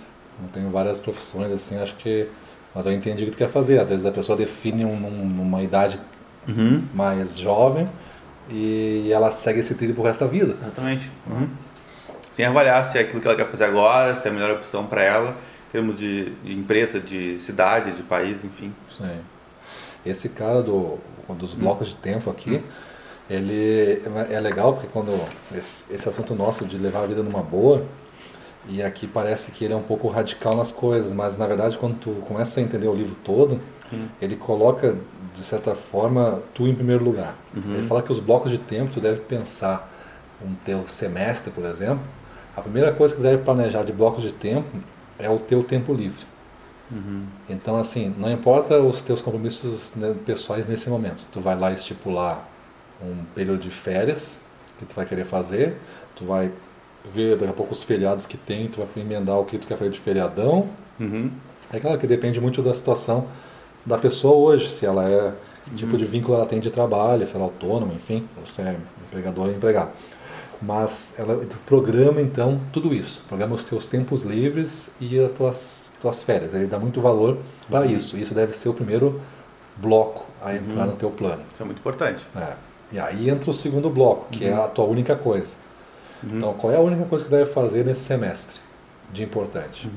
[0.42, 2.28] Eu tenho várias profissões assim, acho que
[2.74, 3.78] mas eu entendi o que tu quer fazer.
[3.80, 6.00] Às vezes a pessoa define um, numa idade
[6.48, 6.82] uhum.
[6.94, 7.90] mais jovem
[8.50, 10.56] e ela segue esse trilho pro resto da vida.
[10.62, 11.12] Exatamente.
[11.30, 11.50] Uhum.
[12.32, 14.86] Sem avaliar se é aquilo que ela quer fazer agora, se é a melhor opção
[14.86, 15.36] para ela
[15.74, 18.72] termos de, de empresa, de cidade, de país, enfim.
[18.96, 19.20] Sim.
[20.06, 22.64] Esse cara do, dos blocos de tempo aqui,
[23.28, 25.12] ele é legal porque quando
[25.54, 27.84] esse, esse assunto nosso de levar a vida numa boa,
[28.70, 31.98] e aqui parece que ele é um pouco radical nas coisas, mas na verdade quando
[31.98, 33.60] tu começa a entender o livro todo,
[33.92, 34.08] uhum.
[34.22, 34.96] ele coloca
[35.34, 37.36] de certa forma tu em primeiro lugar.
[37.56, 37.74] Uhum.
[37.74, 39.92] Ele fala que os blocos de tempo tu deve pensar
[40.40, 42.04] um teu semestre, por exemplo,
[42.56, 44.78] a primeira coisa que tu deve planejar de blocos de tempo
[45.20, 46.26] é o teu tempo livre.
[46.92, 47.26] Uhum.
[47.50, 51.26] Então, assim, não importa os teus compromissos né, pessoais nesse momento.
[51.32, 52.48] Tu vai lá estipular
[53.02, 54.42] um período de férias
[54.80, 55.78] que tu vai querer fazer,
[56.16, 56.52] tu vai
[57.14, 59.78] ver daqui a pouco os feriados que tem, tu vai emendar o que tu quer
[59.78, 60.70] fazer de feriadão.
[61.00, 61.32] Uhum.
[61.72, 63.28] É claro que depende muito da situação
[63.86, 65.34] da pessoa hoje, se ela é
[65.66, 68.76] que tipo de vínculo ela tem de trabalho, se ela é autônoma, enfim, se é
[69.08, 69.92] empregador ou empregado.
[70.66, 76.24] Mas ela programa então tudo isso, programa os teus tempos livres e as tuas, tuas
[76.24, 76.54] férias.
[76.54, 77.38] Ele dá muito valor
[77.70, 77.92] para Uhum.
[77.92, 78.16] isso.
[78.18, 79.20] Isso deve ser o primeiro
[79.78, 80.92] bloco a entrar Uhum.
[80.92, 81.42] no teu plano.
[81.54, 82.26] Isso é muito importante.
[82.36, 82.54] É.
[82.92, 85.56] E aí entra o segundo bloco, que é a tua única coisa.
[86.24, 86.38] Uhum.
[86.38, 88.60] Então, qual é a única coisa que tu deve fazer nesse semestre
[89.12, 89.90] de importante?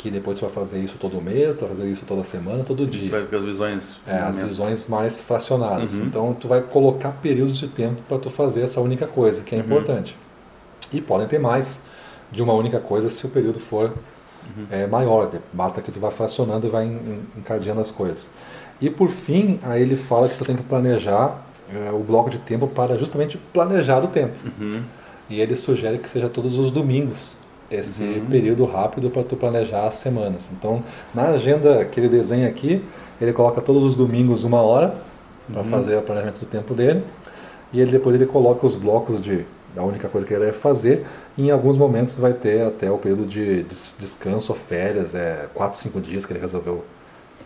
[0.00, 2.86] Que depois tu vai fazer isso todo mês, tu vai fazer isso toda semana, todo
[2.86, 3.10] dia.
[3.10, 3.94] vai as visões.
[4.06, 5.94] É, as visões mais fracionadas.
[5.94, 6.04] Uhum.
[6.04, 9.58] Então, tu vai colocar períodos de tempo para tu fazer essa única coisa, que é
[9.58, 9.64] Uhum.
[9.64, 10.16] importante.
[10.92, 11.80] E podem ter mais
[12.30, 13.86] de uma única coisa se o período for
[14.56, 14.66] Uhum.
[14.70, 15.28] é, maior.
[15.52, 18.30] Basta que tu vá fracionando e vai en- en- encadeando as coisas.
[18.80, 22.38] E por fim, aí ele fala que tu tem que planejar é, o bloco de
[22.38, 24.32] tempo para justamente planejar o tempo.
[24.58, 24.80] Uhum.
[25.28, 27.36] E ele sugere que seja todos os domingos
[27.70, 28.26] esse Uhum.
[28.30, 30.50] período rápido para tu planejar as semanas.
[30.52, 30.82] Então,
[31.14, 32.82] na agenda que ele desenha aqui,
[33.20, 34.94] ele coloca todos os domingos uma hora
[35.52, 35.68] para Uhum.
[35.68, 37.02] fazer o planejamento do tempo dele.
[37.72, 41.06] E ele depois ele coloca os blocos de da única coisa que ele deve fazer.
[41.36, 45.46] E em alguns momentos vai ter até o período de des- descanso ou férias, é
[45.54, 46.82] quatro, cinco dias que ele resolveu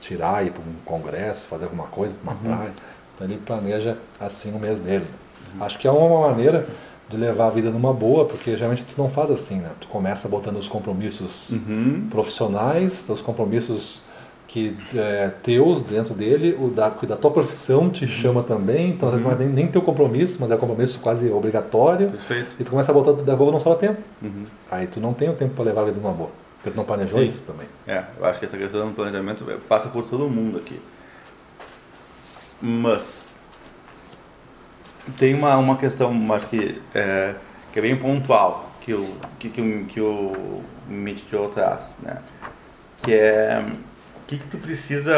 [0.01, 2.57] tirar, ir para um congresso, fazer alguma coisa, para uma Uhum.
[2.57, 2.73] praia.
[3.15, 5.05] Então ele planeja assim o mês dele.
[5.61, 6.67] Acho que é uma maneira
[7.13, 9.71] de levar a vida numa boa, porque geralmente tu não faz assim, né?
[9.81, 12.09] Tu começa botando os compromissos Uhum.
[12.11, 14.03] profissionais, os compromissos
[14.49, 19.09] que é, teus dentro dele, o da, que da tua profissão te chama também, então
[19.09, 22.51] às vezes não é nem, nem teu compromisso, mas é um compromisso quase obrigatório, Perfeito.
[22.61, 24.03] e tu começa a botar tudo da boa não sobra tempo.
[24.21, 24.45] Uhum.
[24.71, 26.85] Aí tu não tem o tempo para levar a vida numa boa, porque tu não
[26.85, 27.29] planejou Sim.
[27.29, 27.67] isso também.
[27.87, 30.79] É, eu acho que essa questão do planejamento passa por todo mundo aqui.
[32.61, 33.25] Mas
[35.19, 37.35] tem uma, uma questão, acho que é,
[37.73, 40.63] que é bem pontual que o que, que, o- que o
[41.31, 42.19] Joe traz, né?
[42.99, 43.65] Que é
[44.23, 45.13] o que, que tu precisa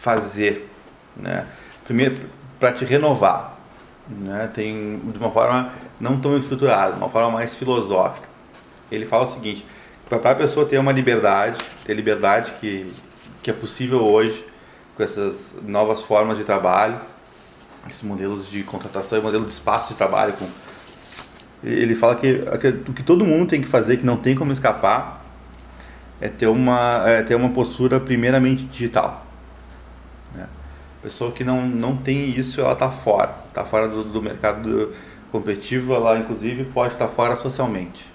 [0.00, 0.68] fazer,
[1.16, 1.46] né?
[1.84, 2.20] Primeiro
[2.60, 3.56] para te renovar,
[4.08, 4.50] né?
[4.52, 8.28] Tem de uma forma não tão estruturada, uma forma mais filosófica.
[8.90, 9.64] Ele fala o seguinte:
[10.08, 12.92] para a pessoa ter uma liberdade, ter liberdade que,
[13.42, 14.44] que é possível hoje
[14.96, 17.00] com essas novas formas de trabalho,
[17.88, 20.32] esses modelos de contratação e modelo de espaço de trabalho.
[20.34, 20.46] Com,
[21.62, 24.52] ele fala que, que o que todo mundo tem que fazer, que não tem como
[24.52, 25.22] escapar,
[26.20, 29.26] é ter uma, é ter uma postura primeiramente digital.
[30.34, 30.46] Né?
[31.02, 34.94] Pessoa que não, não tem isso, ela está fora, está fora do, do mercado do,
[35.32, 38.10] competitiva, ela inclusive pode estar fora socialmente.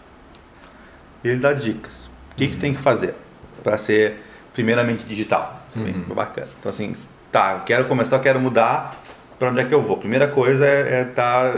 [1.23, 2.05] Ele dá dicas.
[2.31, 3.15] O que, que tem que fazer
[3.63, 5.61] para ser primeiramente digital?
[5.69, 6.13] Isso é bem Uhum.
[6.15, 6.47] bacana.
[6.59, 6.95] Então assim,
[7.31, 8.95] tá, quero começar, quero mudar,
[9.39, 9.97] para onde é que eu vou?
[9.97, 11.51] Primeira coisa é estar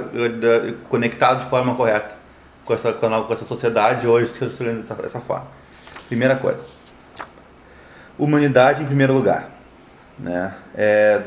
[0.89, 2.15] conectado de forma correta
[2.65, 5.47] com essa, com essa sociedade hoje se organiza dessa, dessa forma.
[6.07, 6.63] Primeira coisa.
[8.17, 9.49] Humanidade em primeiro lugar.
[10.17, 10.53] Né?
[10.75, 11.21] É,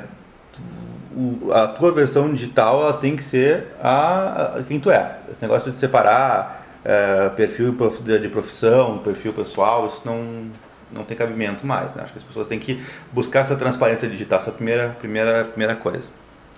[1.17, 5.17] o- a tua versão digital ela tem que ser a, a- quem tu é.
[5.31, 10.47] Esse negócio de separar é, perfil de profissão, perfil pessoal, isso não,
[10.91, 11.95] não tem cabimento mais.
[11.95, 12.03] Né?
[12.03, 15.75] Acho que as pessoas têm que buscar essa transparência digital, essa é primeira, primeira, primeira
[15.77, 16.09] coisa.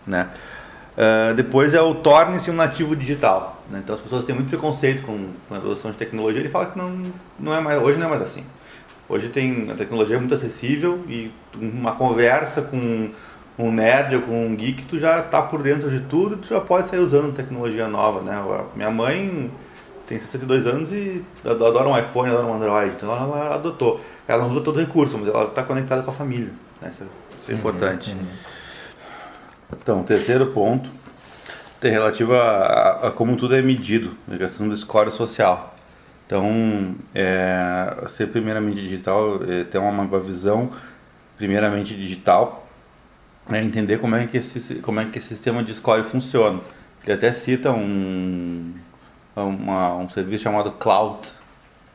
[0.07, 0.29] Né?
[0.97, 3.63] É, depois é o torne-se um nativo digital.
[3.71, 3.81] Né?
[3.83, 6.41] Então as pessoas têm muito preconceito com, com a adoção de tecnologia.
[6.41, 7.03] Ele fala que não,
[7.39, 8.45] não é mais, hoje não é mais assim.
[9.09, 13.11] Hoje tem a tecnologia é muito acessível e uma conversa com
[13.59, 16.61] um nerd ou com um geek, tu já tá por dentro de tudo, tu já
[16.61, 18.43] pode sair usando tecnologia nova, né?
[18.75, 19.51] Minha mãe
[20.07, 24.01] tem 62 anos e adora um iPhone, adora um Android, então ela, ela adotou.
[24.27, 26.91] Ela não usa todo recurso, mas ela está conectada com a família, né?
[26.91, 27.07] Isso, é-
[27.41, 28.17] isso é importante.
[29.81, 30.91] Então, terceiro ponto
[31.81, 35.75] tem relativo a, a- a como tudo é medido, a questão do score social.
[36.27, 40.71] Então, é, ser primeiramente digital, é, ter uma, uma visão
[41.37, 42.67] primeiramente digital,
[43.51, 46.61] é entender como é que esse como é que esse sistema de score funciona.
[47.05, 48.73] Ele até cita um
[49.37, 51.29] uma- um serviço chamado Cloud,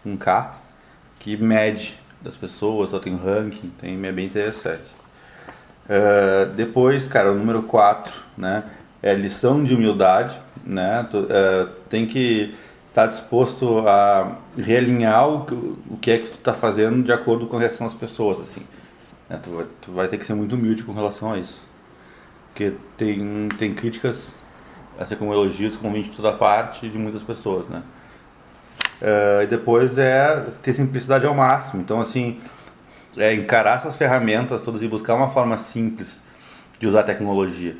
[0.06, 0.56] um K,
[1.20, 4.98] que mede das pessoas, só tem ranking, tem, é bem interessante.
[5.89, 8.63] Uh, depois, cara, o número 4, né?
[9.02, 11.08] É lição de humildade, né?
[11.10, 12.54] Tu, uh, tem que
[12.89, 17.58] estar disposto a realinhar o, o que é que tu está fazendo de acordo com
[17.58, 18.62] a reação das pessoas, assim.
[19.28, 19.39] né?
[19.41, 21.62] Tu, vai, tu vai ter que ser muito humilde com relação a isso.
[22.49, 24.39] Porque tem, tem críticas,
[24.99, 27.82] assim como elogios, como vêm de toda parte de muitas pessoas, né?
[29.02, 31.82] Uh, e depois é ter simplicidade ao máximo.
[31.82, 32.39] Então, assim,
[33.19, 36.21] é encarar essas ferramentas todas e buscar uma forma simples
[36.79, 37.75] de usar a tecnologia.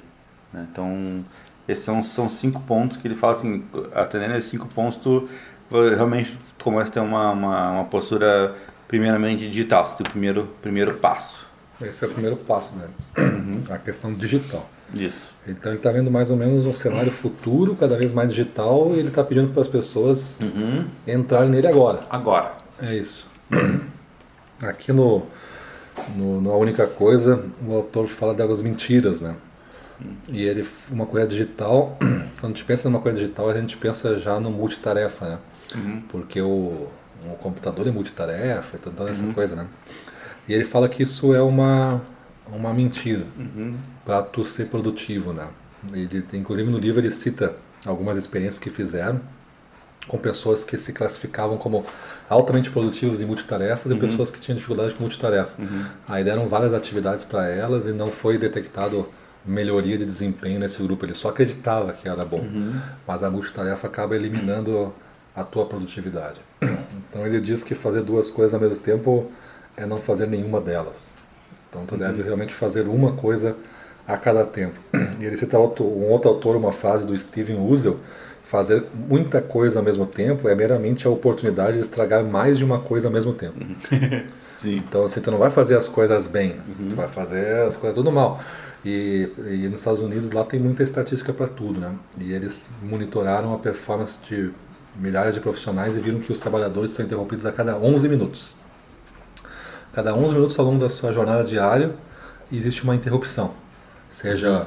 [0.54, 0.68] né?
[0.72, 1.24] Então,
[1.68, 5.30] esses são, são cinco pontos que ele fala assim, atendendo esses cinco pontos, tu
[5.96, 8.56] realmente tu começa a ter uma, uma, uma postura
[8.88, 11.48] primeiramente digital, esse é o primeiro, primeiro passo.
[11.82, 12.88] Esse é o primeiro passo, né?
[13.70, 14.68] A questão digital.
[14.94, 15.34] Isso.
[15.48, 19.00] Então ele está vendo mais ou menos um cenário futuro, cada vez mais digital, e
[19.00, 20.86] ele está pedindo para as pessoas Uhum.
[21.08, 22.02] entrarem nele agora.
[22.10, 22.54] Agora.
[22.82, 23.28] É isso.
[24.62, 25.24] Aqui no,
[26.16, 29.36] no, no A Única Coisa, o autor fala das mentiras, né?
[30.30, 31.98] E ele, uma coisa digital,
[32.40, 35.40] quando a gente pensa numa coisa digital, a gente pensa já no multitarefa, né?
[35.76, 36.02] Uhum.
[36.10, 36.88] Porque o,
[37.26, 39.68] o computador é multitarefa e toda essa coisa, né?
[40.48, 42.02] E ele fala que isso é uma,
[42.48, 43.76] uma mentira Uhum.
[44.06, 45.48] para tu ser produtivo, né?
[45.94, 49.22] Ele, inclusive no livro ele cita algumas experiências que fizeram
[50.08, 51.86] com pessoas que se classificavam como
[52.30, 55.52] altamente produtivas em multitarefas e pessoas que tinham dificuldade com multitarefa.
[56.08, 59.08] Aí deram várias atividades para elas e não foi detectado
[59.46, 61.06] melhoria de desempenho nesse grupo.
[61.06, 62.44] Ele só acreditava que era bom,
[63.08, 64.94] mas a multitarefa acaba eliminando
[65.36, 66.42] a tua produtividade.
[67.10, 69.32] Então ele diz que fazer duas coisas ao mesmo tempo
[69.78, 71.14] é não fazer nenhuma delas.
[71.70, 73.56] Então tu deve realmente fazer uma coisa
[74.08, 74.80] a cada tempo.
[75.20, 78.00] E ele cita um outro autor, uma frase do Steven Uzel,
[78.50, 82.80] fazer muita coisa ao mesmo tempo é meramente a oportunidade de estragar mais de uma
[82.80, 83.54] coisa ao mesmo tempo.
[84.58, 84.78] Sim.
[84.78, 86.56] Então assim, tu não vai fazer as coisas bem,
[86.90, 88.42] tu vai fazer as coisas tudo mal.
[88.84, 91.94] E, e nos Estados Unidos lá tem muita estatística para tudo, né?
[92.18, 94.52] E eles monitoraram a performance de
[94.96, 98.56] milhares de profissionais e viram que os trabalhadores são interrompidos a cada 11 minutos.
[99.94, 101.94] Cada 11 minutos ao longo da sua jornada diária
[102.52, 103.54] existe uma interrupção,
[104.10, 104.66] seja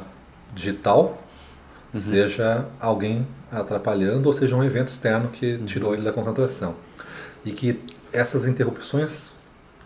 [0.55, 1.21] digital,
[1.92, 6.74] seja alguém atrapalhando ou seja um evento externo que tirou ele da concentração.
[7.44, 7.80] E que
[8.12, 9.34] essas interrupções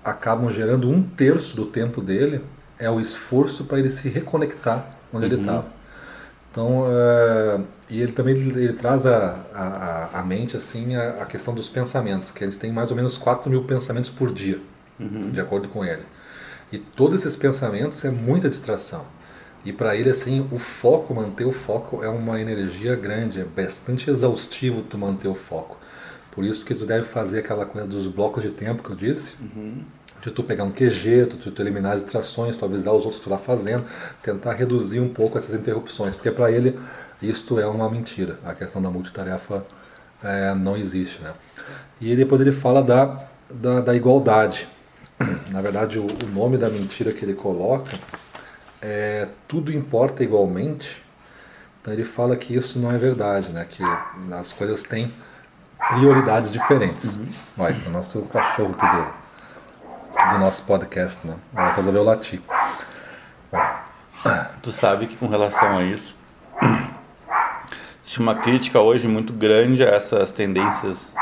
[0.05, 2.40] acabam gerando um terço do tempo dele
[2.79, 5.66] é o esforço para ele se reconectar onde ele estava.
[6.50, 11.26] Então, é, e ele também ele, ele traz a, a, a mente assim a, a
[11.26, 14.59] questão dos pensamentos, que eles têm mais ou menos 4 mil pensamentos por dia,
[15.33, 16.02] de acordo com ele.
[16.72, 19.05] E todos esses pensamentos é muita distração.
[19.66, 24.09] E para ele, assim, o foco, manter o foco é uma energia grande, é bastante
[24.09, 25.76] exaustivo tu manter o foco.
[26.31, 29.35] Por isso que tu deve fazer aquela coisa dos blocos de tempo que eu disse,
[30.22, 33.29] de tu pegar um QG, tu, tu eliminar as distrações, tu avisar os outros que
[33.29, 33.85] tu está fazendo,
[34.22, 36.79] tentar reduzir um pouco essas interrupções, porque para ele
[37.20, 38.38] isto é uma mentira.
[38.44, 39.66] A questão da multitarefa
[40.22, 41.33] é, não existe, né?
[42.00, 44.68] E depois ele fala da, da, da igualdade.
[45.50, 47.90] Na verdade, o, o nome da mentira que ele coloca
[48.88, 51.05] é tudo importa igualmente.
[51.81, 53.66] Então ele fala que isso não é verdade, né?
[53.68, 53.83] Que
[54.33, 55.12] as coisas têm
[55.88, 57.16] prioridades diferentes.
[57.16, 57.29] Uhum.
[57.59, 61.35] Olha, esse é o nosso cachorro aqui do, do nosso podcast, né?
[61.55, 62.40] Ela resolveu latir.
[64.62, 66.14] Tu sabe que com relação a isso,
[68.03, 71.12] existe uma crítica hoje muito grande a essas tendências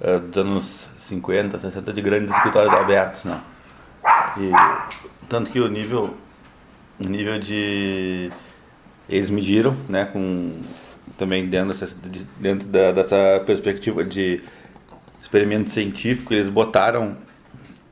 [0.00, 3.40] uh, dos anos 50, 60 de grandes escritórios abertos, né?
[4.36, 4.50] E,
[5.28, 6.23] tanto que o nível, o
[6.98, 8.30] nível de
[9.08, 10.60] eles mediram, né, com
[11.16, 11.96] também dentro dessa,
[12.38, 14.42] dentro da, dessa perspectiva de
[15.22, 17.16] experimento científico, eles botaram,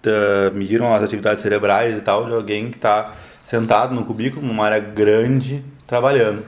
[0.03, 4.65] da, mediram as atividades cerebrais e tal de alguém que está sentado no cubículo, numa
[4.65, 6.45] área grande, trabalhando,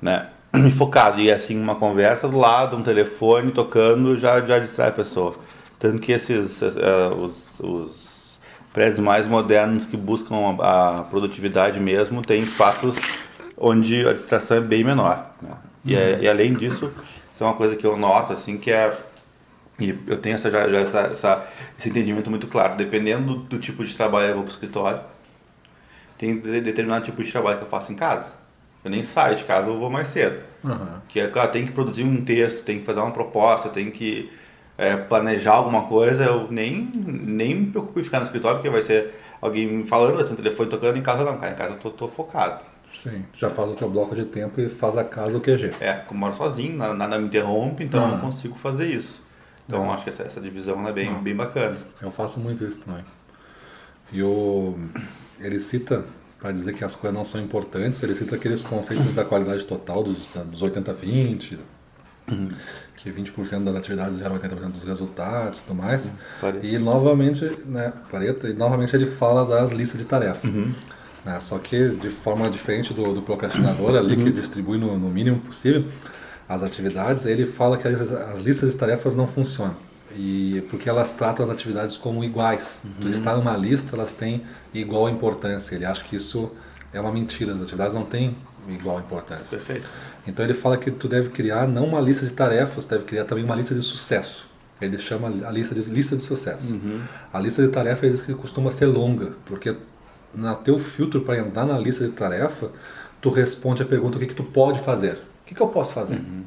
[0.00, 1.20] né, e focado.
[1.20, 5.34] E assim, uma conversa do lado, um telefone tocando, já, já distrai a pessoa.
[5.78, 8.01] Tanto que esses, uh, os, os
[8.72, 12.96] prédios mais modernos que buscam a, produtividade mesmo, têm espaços
[13.56, 15.30] onde a distração é bem menor.
[15.40, 15.50] Né?
[15.84, 16.90] E, é, e, além disso,
[17.34, 18.96] isso é uma coisa que eu noto, assim, que é.
[19.78, 21.46] E eu tenho essa, já, já essa, essa,
[21.78, 22.76] esse entendimento muito claro.
[22.76, 25.00] Dependendo do, do tipo de trabalho que eu vou para o escritório,
[26.16, 28.34] tem determinado tipo de trabalho que eu faço em casa.
[28.84, 30.40] Eu nem saio de casa, eu vou mais cedo.
[30.62, 31.00] Uhum.
[31.08, 34.30] Que é, cara, tem que produzir um texto, tem que fazer uma proposta, tem que
[34.82, 36.24] é, planejar alguma coisa.
[36.24, 40.24] Eu nem, nem me preocupo em ficar no escritório, porque vai ser alguém falando, vai
[40.24, 40.98] ter um telefone tocando.
[40.98, 41.52] Em casa não, cara.
[41.52, 42.64] Em casa eu tô, tô focado.
[42.92, 45.70] Sim, já faz o teu bloco de tempo e faz a casa o QG.
[45.80, 49.22] É, como moro sozinho, nada, me interrompe, então eu não consigo fazer isso.
[49.66, 51.78] Então acho que essa, essa divisão é bem, bem bacana.
[52.02, 53.02] Eu faço muito isso também.
[54.12, 54.76] E o,
[55.40, 56.04] ele cita,
[56.38, 60.02] para dizer que as coisas não são importantes, ele cita aqueles conceitos da qualidade total
[60.02, 61.58] dos, dos 80-20,
[62.30, 62.48] uhum.
[63.02, 66.12] Que 20% das atividades geram 80% dos resultados e tudo mais.
[66.40, 66.60] Uhum.
[66.62, 70.44] E novamente, né, Pareto, e novamente ele fala das listas de tarefas.
[70.44, 70.72] Uhum.
[71.24, 71.40] Né?
[71.40, 74.24] Só que de forma diferente do, do procrastinador ali, uhum.
[74.24, 75.84] que distribui no, no, mínimo possível
[76.48, 79.76] as atividades, ele fala que as, as, listas de tarefas não funcionam.
[80.16, 82.82] E porque elas tratam as atividades como iguais.
[82.84, 82.90] Uhum.
[83.00, 85.74] Tu está numa lista, elas têm igual importância.
[85.74, 86.52] Ele acha que isso
[86.92, 88.36] é uma mentira, as atividades não têm
[88.68, 89.58] igual importância.
[89.58, 89.88] Perfeito.
[90.26, 93.44] Então ele fala que tu deve criar não uma lista de tarefas, deve criar também
[93.44, 94.48] uma lista de sucesso.
[94.80, 96.72] Ele chama a lista de lista de sucesso.
[96.72, 97.00] Uhum.
[97.32, 99.76] A lista de tarefas ele diz que costuma ser longa, porque
[100.34, 102.70] no teu filtro para entrar na lista de tarefa,
[103.20, 105.14] tu responde a pergunta o que, que tu pode fazer.
[105.14, 106.16] O que, que eu posso fazer?
[106.16, 106.42] Uhum.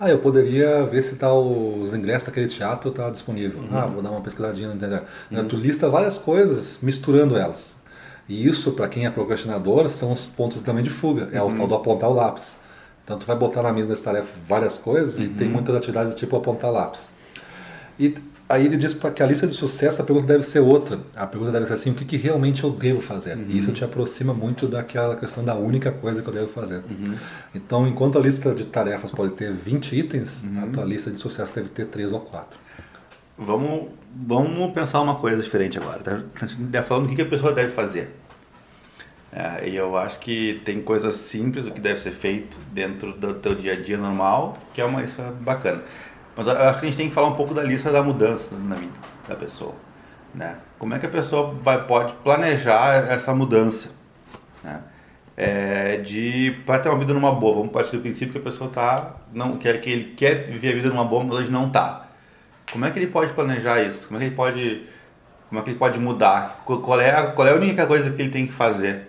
[0.00, 3.60] Ah, eu poderia ver se tá os ingressos daquele teatro tá disponível.
[3.60, 3.76] Uhum.
[3.76, 5.02] Ah, vou dar uma pesquisadinha, entendeu?
[5.30, 5.48] Uhum.
[5.48, 7.76] Tu lista várias coisas misturando elas.
[8.28, 11.28] E isso, para quem é procrastinador, são os pontos também de fuga.
[11.32, 12.58] É o tal do apontar o lápis.
[13.04, 16.36] Então, tu vai botar na mesa das tarefas várias coisas e tem muitas atividades tipo
[16.36, 17.08] apontar lápis.
[17.98, 18.14] E
[18.48, 20.98] Aí ele diz que a lista de sucesso, a pergunta deve ser outra.
[21.14, 23.36] A pergunta deve ser assim, o que, que realmente eu devo fazer?
[23.36, 23.44] Uhum.
[23.46, 26.82] E isso te aproxima muito daquela questão da única coisa que eu devo fazer.
[26.90, 27.14] Uhum.
[27.54, 30.64] Então, enquanto a lista de tarefas pode ter 20 itens, uhum.
[30.64, 32.58] a tua lista de sucesso deve ter 3 ou 4.
[33.38, 36.00] Vamos, vamos pensar uma coisa diferente agora.
[36.00, 36.20] Tá,
[36.72, 38.16] tá falando o que, a pessoa deve fazer.
[39.32, 43.34] É, e eu acho que tem coisas simples do que deve ser feito dentro do
[43.34, 45.82] teu dia a dia normal, que é uma isso é bacana.
[46.34, 48.48] Mas eu acho que a gente tem que falar um pouco da lista da mudança
[48.56, 48.92] na vida
[49.28, 49.74] da pessoa.
[50.34, 50.56] Né?
[50.78, 53.90] Como é que a pessoa vai, pode planejar essa mudança?
[54.64, 54.82] Né?
[55.36, 57.56] É, de para ter uma vida numa boa.
[57.56, 60.74] Vamos partir do princípio que a pessoa tá não quer que ele quer viver a
[60.74, 62.07] vida numa boa, mas hoje não tá.
[62.72, 64.06] Como é que ele pode planejar isso?
[64.06, 64.86] Como é que ele pode
[65.48, 66.62] como é que ele pode mudar?
[66.64, 69.08] Qual é a, qual é a única coisa que ele tem que fazer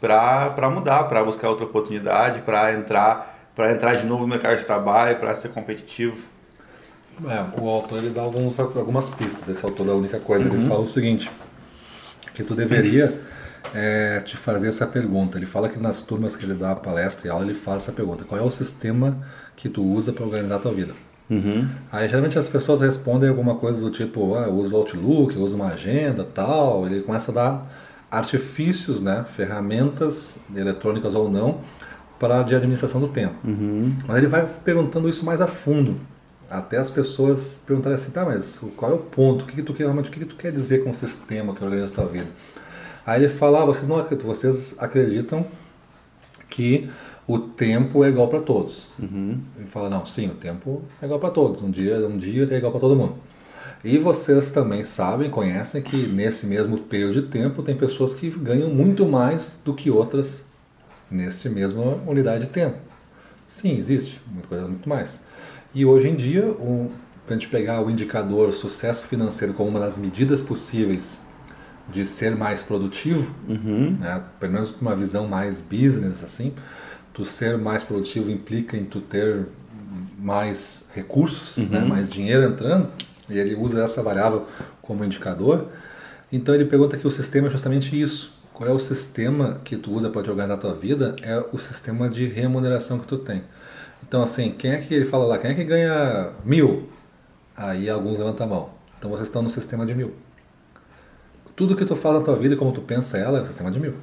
[0.00, 4.64] para mudar, para buscar outra oportunidade, para entrar para entrar de novo no mercado de
[4.66, 6.22] trabalho, para ser competitivo?
[7.26, 10.46] É, o autor ele dá alguns, algumas pistas, esse autor da única coisa.
[10.46, 10.54] Uhum.
[10.54, 11.30] Ele fala o seguinte,
[12.34, 13.18] que tu deveria
[13.74, 15.38] é, te fazer essa pergunta.
[15.38, 17.92] Ele fala que nas turmas que ele dá a palestra e aula, ele faz essa
[17.92, 18.24] pergunta.
[18.24, 19.18] Qual é o sistema
[19.56, 20.92] que tu usa para organizar a tua vida?
[21.28, 21.68] Uhum.
[21.90, 25.42] Aí geralmente as pessoas respondem alguma coisa do tipo, ah, eu uso o Outlook, eu
[25.42, 26.86] uso uma agenda, tal.
[26.86, 27.72] Ele começa a dar
[28.10, 31.60] artifícios, né, ferramentas eletrônicas ou não,
[32.18, 33.34] para de administração do tempo.
[33.44, 33.96] Uhum.
[34.06, 35.96] Mas ele vai perguntando isso mais a fundo
[36.50, 39.42] até as pessoas perguntarem assim, tá, mas qual é o ponto?
[39.42, 41.54] O que, que tu quer realmente, o que, que tu quer dizer com o sistema
[41.54, 42.28] que organiza a tua vida?
[43.04, 45.46] Aí ele fala, ah, vocês não acreditam, vocês acreditam
[46.48, 46.90] que
[47.26, 48.88] o tempo é igual para todos.
[48.98, 49.40] Uhum.
[49.58, 51.62] Ele fala, não, sim, o tempo é igual para todos.
[51.62, 53.16] Um dia, um dia é igual para todo mundo.
[53.84, 58.70] E vocês também sabem, conhecem que nesse mesmo período de tempo tem pessoas que ganham
[58.70, 60.44] muito mais do que outras
[61.10, 62.78] nesse mesma unidade de tempo.
[63.46, 65.20] Sim, existe, muita coisa muito mais.
[65.74, 66.90] E hoje em dia, um,
[67.24, 71.20] para a gente pegar o indicador sucesso financeiro como uma das medidas possíveis
[71.88, 73.96] de ser mais produtivo, uhum.
[74.00, 76.52] né, pelo menos com uma visão mais business assim,
[77.16, 79.46] tu ser mais produtivo implica em tu ter
[80.18, 81.84] mais recursos, né, uhum.
[81.84, 82.90] né, mais dinheiro entrando,
[83.30, 84.46] e ele usa essa variável
[84.82, 85.68] como indicador.
[86.30, 88.34] Então ele pergunta que o sistema é justamente isso.
[88.52, 91.16] Qual é o sistema que tu usa para te organizar a tua vida?
[91.22, 93.42] É o sistema de remuneração que tu tem.
[94.06, 95.38] Então assim, quem é que ele fala lá?
[95.38, 96.86] Quem é que ganha mil?
[97.56, 98.70] Aí alguns levantam a mão.
[98.98, 100.12] Então vocês estão no sistema de mil.
[101.54, 103.70] Tudo que tu faz na tua vida e como tu pensa ela é o sistema
[103.70, 103.94] de mil.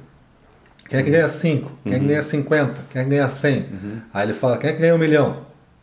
[0.94, 1.70] Quem é que ganha 5?
[1.82, 2.08] Quem é que uhum.
[2.08, 2.80] ganha 50?
[2.88, 3.58] Quem é que ganha 100?
[3.58, 3.98] Uhum.
[4.12, 5.38] Aí ele fala, quem é que ganha um milhão?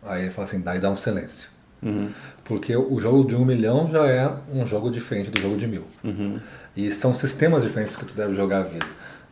[0.06, 1.50] Aí ele fala assim, daí dá um silêncio.
[1.84, 2.10] Uhum.
[2.46, 5.84] Porque o jogo de um milhão já é um jogo diferente do jogo de mil.
[6.02, 6.38] Uhum.
[6.78, 8.86] E são sistemas diferentes que tu deve jogar a vida.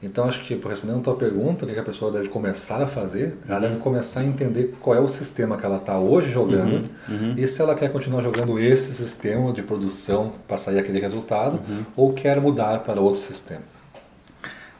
[0.03, 3.37] Então acho que, respondendo a tua pergunta, o que a pessoa deve começar a fazer,
[3.47, 7.15] ela deve começar a entender qual é o sistema que ela está hoje jogando uhum,
[7.15, 7.33] uhum.
[7.37, 11.83] e se ela quer continuar jogando esse sistema de produção para sair aquele resultado uhum.
[11.95, 13.61] ou quer mudar para outro sistema.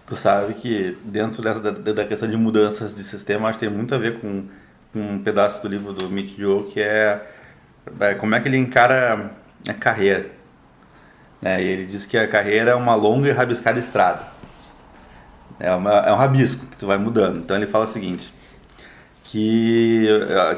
[0.09, 3.73] Tu sabe que dentro dessa, da, da questão de mudanças de sistema, acho que tem
[3.73, 4.43] muito a ver com,
[4.91, 7.21] com um pedaço do livro do Mitch Joe, que é,
[7.99, 9.29] é como é que ele encara
[9.67, 10.31] a carreira.
[11.39, 11.61] Né?
[11.61, 14.25] E ele diz que a carreira é uma longa e rabiscada estrada.
[15.59, 17.37] É, uma, é um rabisco que tu vai mudando.
[17.37, 18.33] Então ele fala o seguinte,
[19.25, 20.07] que,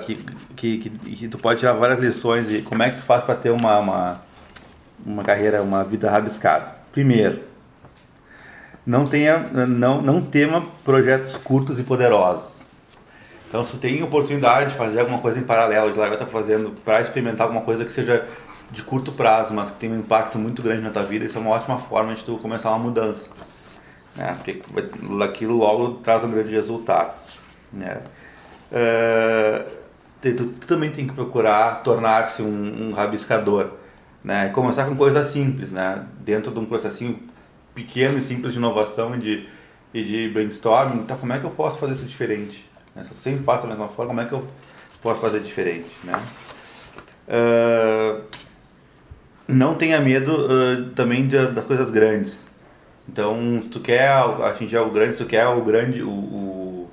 [0.06, 0.16] que,
[0.56, 3.36] que, que, que tu pode tirar várias lições e como é que tu faz para
[3.36, 4.22] ter uma, uma,
[5.06, 6.74] uma carreira, uma vida rabiscada.
[6.93, 7.51] Primeiro,
[8.91, 9.37] não tenha,
[9.67, 12.43] não, não tema projetos curtos e poderosos.
[13.47, 17.01] Então, se tem oportunidade de fazer alguma coisa em paralelo, de largar tá fazendo para
[17.01, 18.27] experimentar alguma coisa que seja
[18.69, 21.41] de curto prazo, mas que tenha um impacto muito grande na tua vida, isso é
[21.41, 23.27] uma ótima forma de tu começar uma mudança
[24.15, 24.35] né?
[24.35, 24.61] porque
[25.23, 27.13] aquilo logo traz um grande resultado.
[27.71, 28.01] Né?
[28.71, 29.69] Uh,
[30.21, 33.71] tu, tu, também tem que procurar tornar-se um, um, rabiscador,
[34.23, 34.49] né?
[34.49, 36.05] começar com coisas simples, né?
[36.19, 37.19] dentro de um processinho
[37.74, 39.47] pequeno e simples de inovação e de,
[39.93, 42.69] e de brainstorming, então como é que eu posso fazer isso diferente?
[42.95, 43.03] Né?
[43.03, 44.47] Se eu sempre faço da mesma forma, como é que eu
[45.01, 45.89] posso fazer diferente?
[46.03, 46.19] Né?
[47.28, 48.24] Uh,
[49.47, 52.43] não tenha medo uh, também de, das coisas grandes.
[53.07, 54.09] Então, se tu quer
[54.43, 56.89] atingir algo grande, se tu quer o grande, o, o,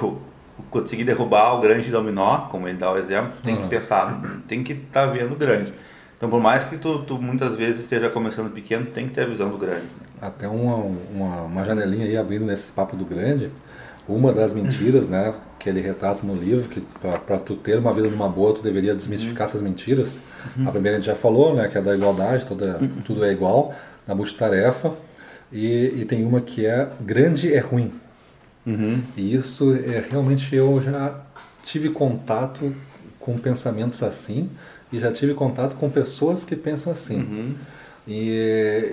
[0.00, 0.22] o
[0.70, 3.62] conseguir derrubar o grande dominó, como ele dá o exemplo, tu tem uhum.
[3.62, 5.72] que pensar, tem que estar tá vendo grande.
[6.16, 9.26] Então, por mais que tu, tu, muitas vezes esteja começando pequeno, tem que ter a
[9.26, 9.84] visão do grande.
[10.20, 13.50] Até uma, uma, uma janelinha aí abrindo nesse papo do grande,
[14.08, 18.08] uma das mentiras, né, que ele retrata no livro, que para tu ter uma vida
[18.08, 19.50] numa boa, tu deveria desmistificar uhum.
[19.50, 20.20] essas mentiras.
[20.56, 20.68] Uhum.
[20.68, 22.88] A primeira a gente já falou, né, que é da igualdade, toda, uhum.
[23.04, 23.74] tudo é igual,
[24.06, 24.94] na multitarefa.
[25.52, 27.92] E, e tem uma que é grande é ruim.
[28.66, 29.02] Uhum.
[29.16, 31.20] E isso é realmente eu já
[31.62, 32.74] tive contato
[33.20, 34.50] com pensamentos assim
[34.92, 37.16] e já tive contato com pessoas que pensam assim.
[37.16, 37.54] Uhum.
[38.06, 38.30] E,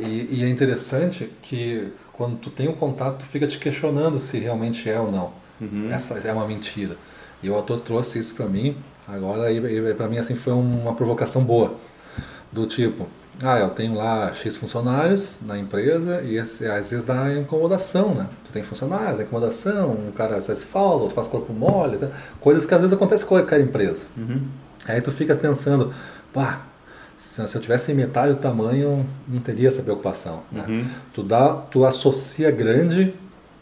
[0.02, 4.40] e, e, é interessante que quando tu tem um contato, tu fica te questionando se
[4.40, 5.32] realmente é ou não.
[5.62, 5.90] Uhum.
[5.92, 6.98] Essa é uma mentira.
[7.42, 8.76] E o autor trouxe isso para mim.
[9.08, 9.44] Agora,
[9.96, 11.76] para mim, assim, foi uma provocação boa.
[12.52, 13.08] Do tipo,
[13.42, 18.28] ah, eu tenho lá X funcionários na empresa e esse, às vezes dá incomodação, né?
[18.46, 22.10] Tu tem funcionários, dá incomodação, um cara às vezes falta, outro faz corpo mole, tá?
[22.40, 24.06] coisas que às vezes acontecem com qualquer empresa.
[24.16, 24.44] Uhum.
[24.88, 25.94] Aí tu fica pensando,
[26.34, 26.62] pá,
[27.18, 30.44] se, eu tivesse metade do tamanho, não teria essa preocupação.
[30.52, 30.66] Né?
[30.68, 30.86] Uhum.
[31.14, 33.14] Tu, dá, tu associa grande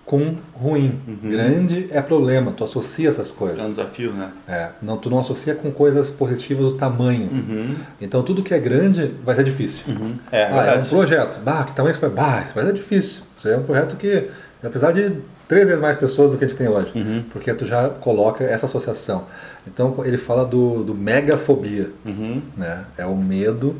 [0.05, 0.99] com ruim.
[1.07, 1.30] Uhum.
[1.30, 3.59] Grande é problema, tu associa essas coisas.
[3.59, 4.32] É um desafio, né?
[4.47, 7.30] É, não, tu não associa com coisas positivas do tamanho.
[7.32, 7.76] Uhum.
[8.01, 9.86] Então tudo que é grande vai ser difícil.
[9.88, 10.15] Uhum.
[10.32, 12.09] É, ah, é um projeto, bah, que tamanho isso vai?
[12.09, 13.22] Bah, isso vai ser difícil.
[13.38, 14.28] Isso é um projeto que,
[14.63, 15.15] apesar de
[15.52, 17.26] três vezes mais pessoas do que a gente tem hoje, uhum.
[17.30, 19.26] porque tu já coloca essa associação.
[19.68, 22.41] Então ele fala do, do megafobia, uhum.
[22.56, 22.86] né?
[22.97, 23.76] É o medo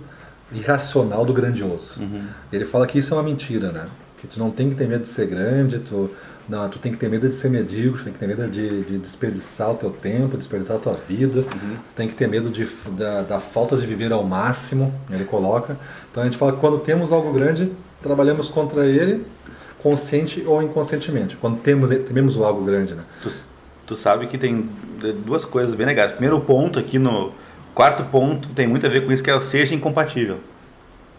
[0.52, 2.02] irracional do grandioso.
[2.02, 2.24] Uhum.
[2.52, 3.86] Ele fala que isso é uma mentira, né?
[4.20, 6.12] que tu não tem que ter medo de ser grande, tu,
[6.48, 8.84] não, tu tem que ter medo de ser medíocre, tu tem que ter medo de,
[8.84, 11.76] de desperdiçar o teu tempo, desperdiçar a tua vida, uhum.
[11.90, 15.76] tu tem que ter medo de, da, da, falta de viver ao máximo, ele coloca.
[16.12, 19.26] Então a gente fala que quando temos algo grande, trabalhamos contra ele,
[19.82, 22.94] consciente ou inconscientemente, quando temos, temos algo grande.
[22.94, 23.04] Né?
[23.22, 23.32] Tu,
[23.88, 24.70] tu sabe que tem
[25.26, 26.12] duas coisas bem legais.
[26.12, 27.32] Primeiro ponto aqui no
[27.74, 30.40] quarto ponto tem muito a ver com isso, que é o seja incompatível.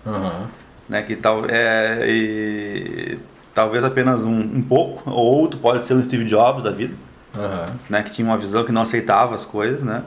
[0.04, 0.46] Uhum
[0.92, 1.02] né?
[1.02, 3.18] Que tal, é, e,
[3.54, 6.94] talvez apenas um, um, pouco, ou outro pode ser um Steve Jobs da vida,
[7.34, 7.74] uhum.
[7.88, 8.02] né?
[8.02, 10.02] Que tinha uma visão que não aceitava as coisas, né?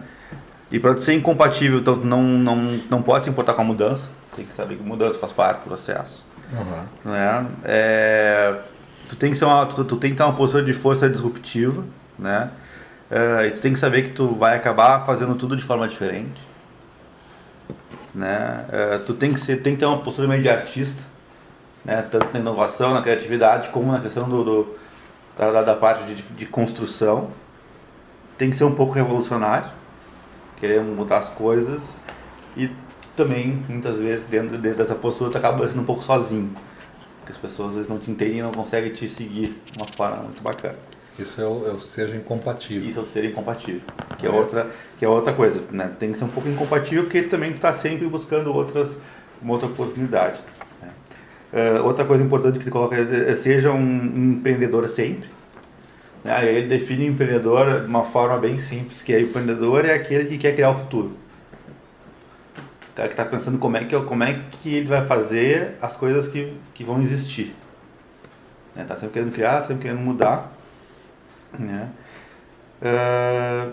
[0.72, 4.46] E para ser incompatível, então não, não, não pode se importar com a mudança, tem
[4.46, 6.25] que saber que mudança faz parte do processo.
[6.56, 7.12] Uhum.
[7.12, 7.48] Né?
[7.64, 8.56] É,
[9.10, 11.84] tu, tem que ser uma, tu, tu, tem que ter uma postura de força disruptiva,
[12.18, 12.50] né?
[13.10, 16.46] É, e tu tem que saber que tu vai acabar fazendo tudo de forma diferente
[18.16, 18.66] né?
[18.72, 21.04] É, tu tem que ser, tem que ter uma postura meio de artista,
[21.84, 22.02] né?
[22.02, 24.78] Tanto na inovação, na criatividade, como na questão do, do
[25.38, 27.30] da, da, parte de, de, construção,
[28.38, 29.70] tem que ser um pouco revolucionário,
[30.58, 31.84] querer mudar as coisas
[32.56, 32.72] e
[33.16, 36.52] também, muitas vezes, dentro, dentro dessa postura, tu acaba sendo um pouco sozinho.
[37.20, 39.88] Porque as pessoas às vezes não te entendem e não conseguem te seguir de uma
[39.96, 40.78] forma muito bacana.
[41.18, 42.88] Isso é o, é o ser incompatível.
[42.88, 43.82] Isso é o ser incompatível,
[44.18, 44.32] que é, é.
[44.32, 45.92] outra, que é outra coisa, né?
[45.98, 48.98] Tem que ser um pouco incompatível porque também tu está sempre buscando outras,
[49.42, 50.42] uma outra oportunidade.
[50.82, 50.90] Né?
[51.54, 55.30] Uh, outra coisa importante que ele coloca é, é seja um, um empreendedor sempre.
[56.22, 56.54] Né?
[56.54, 60.26] Ele define o empreendedor de uma forma bem simples, que é o empreendedor é aquele
[60.26, 61.25] que quer criar o futuro
[62.96, 66.28] cara que está pensando como é que, como é que ele vai fazer as coisas
[66.30, 67.54] que, que vão existir.
[68.74, 68.86] Né?
[68.86, 70.52] Tá sempre querendo criar, sempre querendo mudar.
[71.60, 71.90] Né?
[72.82, 73.72] Uh...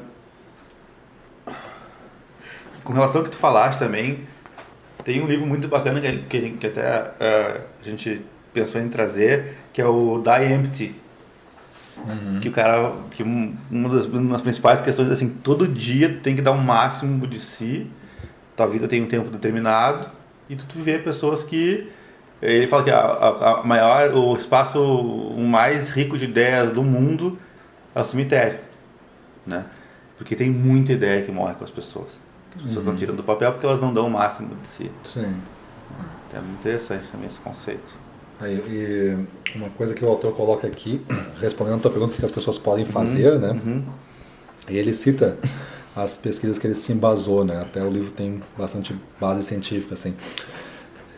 [2.83, 4.27] Com relação ao que tu falaste também,
[5.05, 9.57] tem um livro muito bacana que, que, que até uh, a gente pensou em trazer,
[9.73, 10.95] que é o Die Empty.
[11.97, 12.41] Uhum.
[12.41, 16.20] Que o cara, que uma das, uma das principais questões é assim, todo dia tu
[16.20, 17.89] tem que dar o um máximo de si
[18.57, 20.09] tua vida tem um tempo determinado
[20.48, 21.90] e tu, tu vê pessoas que
[22.40, 26.82] ele fala que a, a, a, maior o espaço o mais rico de ideias do
[26.82, 27.38] mundo
[27.94, 28.59] é o cemitério
[29.46, 29.64] né?
[30.16, 32.09] Porque tem muita ideia que morre com as pessoas.
[32.55, 32.98] As pessoas estão uhum.
[32.98, 34.90] tirando do papel porque elas não dão o máximo de si.
[35.05, 35.34] Sim.
[36.28, 37.94] Então, é muito interessante também esse conceito.
[38.40, 41.05] Aí, e uma coisa que o autor coloca aqui
[41.40, 43.61] respondendo a tua pergunta o que as pessoas podem fazer uhum, né?
[43.64, 43.84] uhum.
[44.68, 45.38] e ele cita
[45.95, 47.61] as pesquisas que ele se embasou, né?
[47.61, 50.14] Até o livro tem bastante base científica, assim.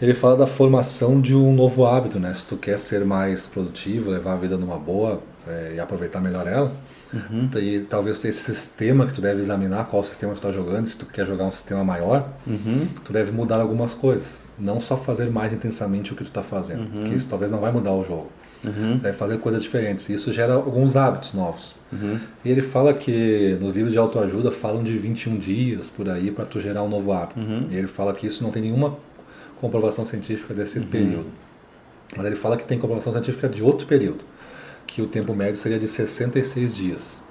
[0.03, 2.35] Ele fala da formação de um novo hábito, né?
[2.35, 6.47] Se tu quer ser mais produtivo, levar a vida numa boa é, e aproveitar melhor
[6.47, 6.73] ela,
[7.13, 7.49] uhum.
[7.61, 11.07] e talvez esse sistema que tu deve examinar, qual sistema tu está jogando, se tu
[11.07, 12.89] quer jogar um sistema maior, uhum.
[13.05, 14.41] tu deve mudar algumas coisas.
[14.59, 17.01] Não só fazer mais intensamente o que tu está fazendo, uhum.
[17.03, 18.29] que isso talvez não vai mudar o jogo.
[18.65, 18.97] Uhum.
[18.97, 20.09] Deve fazer coisas diferentes.
[20.09, 21.75] Isso gera alguns hábitos novos.
[21.93, 22.19] Uhum.
[22.45, 26.47] E ele fala que nos livros de autoajuda falam de 21 dias por aí para
[26.47, 27.39] tu gerar um novo hábito.
[27.41, 27.69] Uhum.
[27.71, 28.97] E ele fala que isso não tem nenhuma
[29.61, 30.87] comprovação científica desse uhum.
[30.87, 31.27] período.
[32.17, 34.25] Mas ele fala que tem comprovação científica de outro período,
[34.87, 37.23] que o tempo médio seria de 66 dias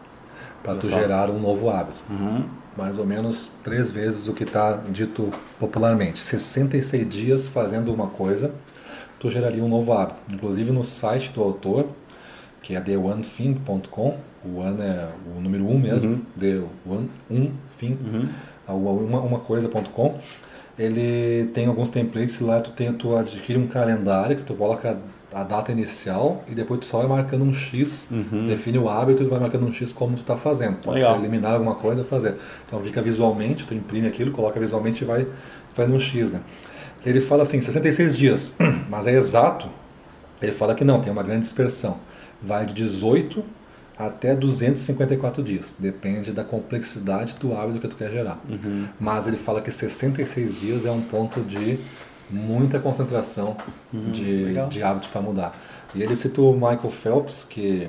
[0.63, 2.01] para tu gerar um novo hábito.
[2.09, 2.45] Uhum.
[2.75, 6.21] Mais ou menos três vezes o que está dito popularmente.
[6.21, 8.53] 66 dias fazendo uma coisa
[9.23, 10.19] tu geraria um novo hábito.
[10.33, 11.87] Inclusive no site do autor,
[12.61, 16.21] que é theonething.com, o one é o número um mesmo, uhum.
[16.37, 18.27] the one, um thing, uhum.
[18.67, 20.19] uma, uma coisa.com,
[20.77, 24.97] ele tem alguns templates lá, tu, tem, tu adquire um calendário que tu coloca
[25.33, 28.47] a data inicial e depois tu só vai marcando um X, uhum.
[28.47, 30.81] define o hábito e vai marcando um X como tu está fazendo.
[30.81, 31.13] Pode Legal.
[31.13, 32.35] ser eliminar alguma coisa fazer.
[32.67, 35.25] Então fica visualmente, tu imprime aquilo, coloca visualmente e vai
[35.73, 36.41] fazendo um X, né?
[37.05, 38.55] Ele fala assim, 66 dias,
[38.89, 39.67] mas é exato.
[40.41, 41.97] Ele fala que não, tem uma grande dispersão.
[42.41, 43.43] Vai de 18
[43.97, 45.75] até 254 dias.
[45.77, 48.39] Depende da complexidade do hábito que tu quer gerar.
[48.49, 48.87] Uhum.
[48.99, 51.79] Mas ele fala que 66 dias é um ponto de
[52.29, 53.55] muita concentração
[53.93, 55.55] uhum, de, de hábito para mudar.
[55.93, 57.87] E ele citou o Michael Phelps, que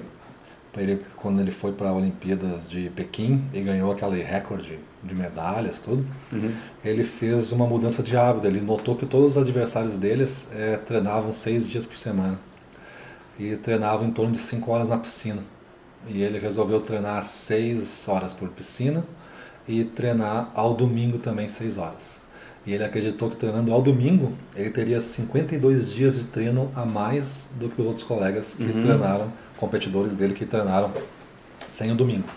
[0.76, 5.78] ele, quando ele foi para as Olimpíadas de Pequim e ganhou aquele recorde de medalhas,
[5.78, 6.52] tudo, uhum.
[6.84, 8.46] ele fez uma mudança de hábito.
[8.46, 12.38] Ele notou que todos os adversários deles é, treinavam seis dias por semana
[13.38, 15.42] e treinavam em torno de cinco horas na piscina.
[16.08, 19.04] E ele resolveu treinar seis horas por piscina
[19.66, 22.20] e treinar ao domingo também seis horas.
[22.66, 27.48] E ele acreditou que treinando ao domingo ele teria 52 dias de treino a mais
[27.58, 28.82] do que os outros colegas que uhum.
[28.82, 30.90] treinaram competidores dele que treinaram
[31.66, 32.28] sem o domingo.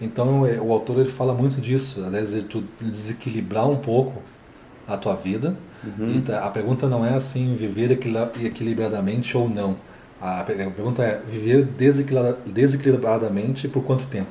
[0.00, 4.22] Então é, o autor ele fala muito disso, vezes de tu desequilibrar um pouco
[4.88, 5.54] a tua vida.
[5.84, 6.20] Uhum.
[6.20, 9.76] Tá, a pergunta não é assim viver equilibradamente ou não.
[10.20, 11.66] A pergunta é viver
[12.46, 14.28] desequilibradamente por quanto tempo.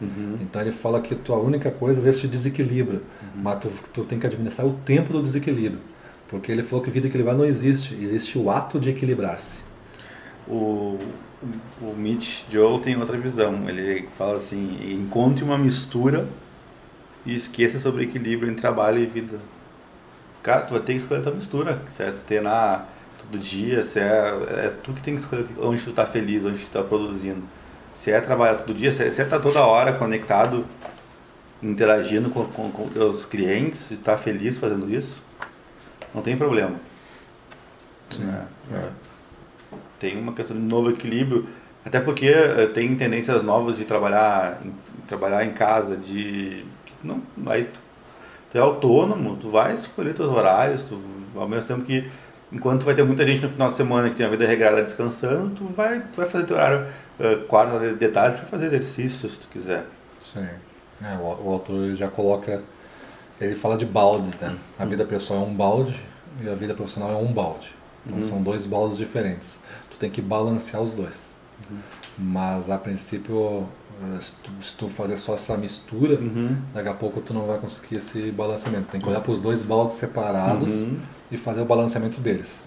[0.00, 0.38] Uhum.
[0.40, 3.42] Então ele fala que tua única coisa às vezes te desequilibra, uhum.
[3.42, 5.80] mas tu, tu tem que administrar o tempo do desequilíbrio.
[6.28, 9.58] Porque ele falou que vida equilibrada não existe, existe o ato de equilibrar-se.
[10.46, 10.98] O,
[11.80, 13.68] o Mitch Joe tem outra visão.
[13.68, 16.26] Ele fala assim: encontre uma mistura
[17.24, 19.38] e esqueça sobre equilíbrio entre trabalho e vida.
[20.42, 22.20] Cara, tu vai ter que escolher a tua mistura, certo?
[22.26, 22.84] Ter na
[23.18, 26.58] todo dia, se é, é tu que tem que escolher onde tu está feliz, onde
[26.58, 27.42] tu está produzindo.
[27.96, 30.66] Se é trabalhar todo dia, se é, estar tá toda hora conectado,
[31.62, 35.22] interagindo com, com, com teus clientes, e tá feliz fazendo isso,
[36.14, 36.78] não tem problema.
[38.10, 38.28] Sim.
[38.28, 39.13] É, é
[40.04, 41.48] tem uma questão de novo equilíbrio,
[41.82, 44.72] até porque uh, tem tendências novas de trabalhar em,
[45.06, 46.62] trabalhar em casa, de
[47.02, 47.80] não, aí tu,
[48.50, 51.00] tu, é autônomo, tu vai escolher teus horários, tu,
[51.34, 52.06] ao mesmo tempo que
[52.52, 55.54] enquanto vai ter muita gente no final de semana que tem a vida regrada descansando,
[55.56, 56.86] tu vai, tu vai fazer teu horário
[57.18, 59.86] uh, quarta de tarde para fazer exercício se tu quiser.
[60.20, 60.46] Sim.
[61.02, 62.62] É, o, o autor já coloca.
[63.40, 64.54] Ele fala de baldes, né?
[64.78, 66.00] A vida pessoal é um balde
[66.40, 67.74] e a vida profissional é um balde.
[68.06, 68.22] Então uhum.
[68.22, 69.58] são dois baldes diferentes.
[69.94, 71.34] Tu tem que balancear os dois.
[71.70, 71.78] Uhum.
[72.18, 73.66] Mas a princípio,
[74.20, 76.56] se tu, se tu, fazer só essa mistura, uhum.
[76.74, 78.88] daqui a pouco tu não vai conseguir esse balanceamento.
[78.90, 80.98] Tem que olhar para os dois baldes separados uhum.
[81.30, 82.64] e fazer o balanceamento deles.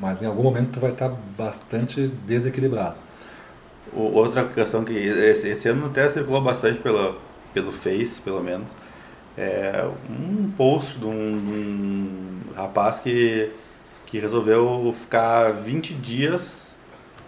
[0.00, 2.96] Mas em algum momento tu vai estar bastante desequilibrado.
[3.92, 7.16] Outra questão que esse, esse ano até circulou bastante pela,
[7.54, 8.68] pelo Face, pelo menos,
[9.36, 13.50] é um post de um, um rapaz que,
[14.04, 16.67] que resolveu ficar 20 dias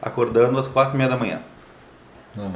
[0.02, 1.40] acordando às 4 e meia da manhã.
[2.36, 2.52] Uhum.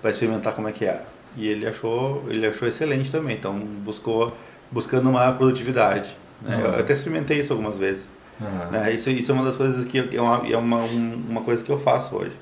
[0.00, 1.04] Para experimentar como é que é.
[1.36, 4.36] E ele achou, ele achou excelente também, então buscou
[4.70, 6.16] buscando uma produtividade.
[6.42, 6.56] Né?
[6.56, 6.62] Uhum.
[6.62, 8.08] Eu até experimentei isso algumas vezes.
[8.40, 8.70] Uhum.
[8.70, 8.92] Né?
[8.92, 11.78] Isso, isso é uma das coisas que é uma, é uma, uma coisa que eu
[11.78, 12.32] faço hoje.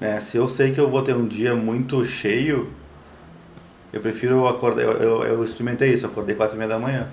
[0.00, 0.18] Né?
[0.20, 2.70] Se eu sei que eu vou ter um dia muito cheio,
[3.92, 4.82] eu prefiro acordar.
[4.82, 7.08] Eu, eu, eu experimentei isso, acordei quatro e meia da manhã.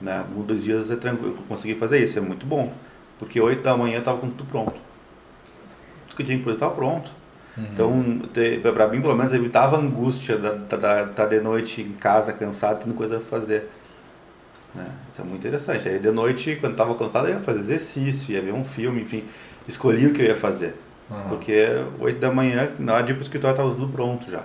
[0.00, 0.24] Né?
[0.36, 2.72] Um dos dias é tranquilo, eu consegui fazer isso, é muito bom.
[3.18, 4.74] Porque oito da manhã estava com tudo pronto.
[6.16, 7.10] Que tinha que estava pronto.
[7.56, 7.64] Uhum.
[7.72, 12.32] Então, para mim, pelo menos, evitava a angústia da estar tá de noite em casa,
[12.32, 13.70] cansado, tendo coisa a fazer.
[14.74, 14.86] Né?
[15.10, 15.88] Isso é muito interessante.
[15.88, 19.24] Aí de noite, quando estava cansado, eu ia fazer exercício, ia ver um filme, enfim,
[19.68, 20.74] escolhi o que eu ia fazer.
[21.10, 21.28] Uhum.
[21.28, 21.66] Porque
[22.00, 24.42] oito da manhã, na hora de ir para o escritório, estava tudo pronto já.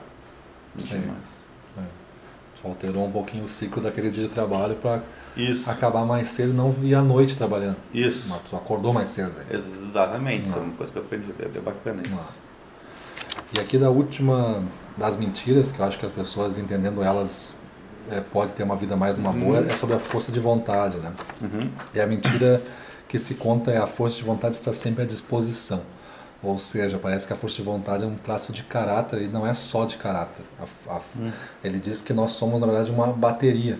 [0.76, 0.97] Não Sim.
[0.97, 1.39] mais.
[1.80, 1.89] É.
[2.61, 5.01] Só alterou um pouquinho o ciclo daquele dia de trabalho para
[5.67, 7.77] acabar mais cedo e não ir à noite trabalhando.
[7.93, 8.27] Isso.
[8.30, 9.32] Mas tu acordou mais cedo.
[9.39, 9.59] Aí.
[9.59, 10.49] Exatamente.
[10.49, 11.34] Isso é uma coisa que eu aprendi.
[11.39, 12.49] É bem bacana isso.
[13.55, 14.63] E aqui da última
[14.97, 17.55] das mentiras, que eu acho que as pessoas entendendo elas
[18.11, 19.39] é, pode ter uma vida mais numa uhum.
[19.39, 21.13] boa, é sobre a força de vontade, né?
[21.41, 21.69] Uhum.
[21.93, 22.61] E a mentira
[23.07, 25.82] que se conta é a força de vontade está sempre à disposição.
[26.41, 29.45] Ou seja, parece que a força de vontade é um traço de caráter e não
[29.45, 30.45] é só de caráter.
[30.59, 31.32] A, a, hum.
[31.63, 33.77] Ele diz que nós somos, na verdade, uma bateria.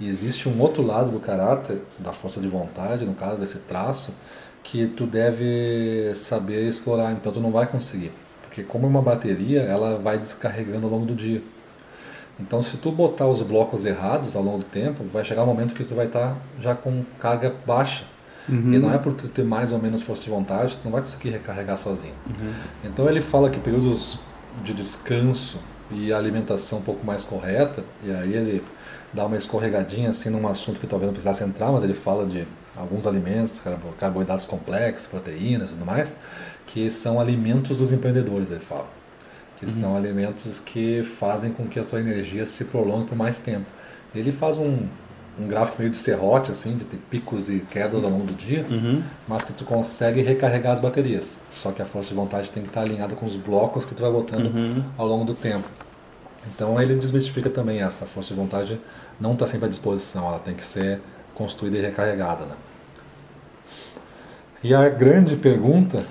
[0.00, 4.14] E existe um outro lado do caráter, da força de vontade, no caso desse traço,
[4.62, 7.12] que tu deve saber explorar.
[7.12, 8.10] Então tu não vai conseguir.
[8.42, 11.42] Porque como uma bateria, ela vai descarregando ao longo do dia.
[12.40, 15.74] Então se tu botar os blocos errados ao longo do tempo, vai chegar um momento
[15.74, 18.04] que tu vai estar já com carga baixa.
[18.48, 18.72] Uhum.
[18.72, 21.28] E não é por ter mais ou menos força de vontade, tu não vai conseguir
[21.28, 22.14] recarregar sozinho.
[22.26, 22.52] Uhum.
[22.84, 24.18] Então ele fala que períodos
[24.64, 25.58] de descanso
[25.90, 28.64] e alimentação um pouco mais correta, e aí ele
[29.12, 32.46] dá uma escorregadinha assim num assunto que talvez não precisasse entrar, mas ele fala de
[32.76, 33.60] alguns alimentos,
[33.98, 36.16] carboidratos complexos, proteínas e tudo mais,
[36.66, 38.86] que são alimentos dos empreendedores, ele fala.
[39.58, 39.70] Que uhum.
[39.70, 43.66] são alimentos que fazem com que a tua energia se prolongue por mais tempo.
[44.14, 44.86] Ele faz um,
[45.38, 48.64] um gráfico meio de serrote, assim, de ter picos e quedas ao longo do dia,
[48.70, 49.02] uhum.
[49.28, 51.38] mas que tu consegue recarregar as baterias.
[51.50, 54.02] Só que a força de vontade tem que estar alinhada com os blocos que tu
[54.02, 54.82] vai botando uhum.
[54.96, 55.68] ao longo do tempo.
[56.46, 58.80] Então ele desmistifica também essa força de vontade
[59.20, 61.00] não está sempre à disposição, ela tem que ser
[61.34, 62.44] construída e recarregada.
[62.44, 62.54] Né?
[64.62, 66.02] E a grande pergunta,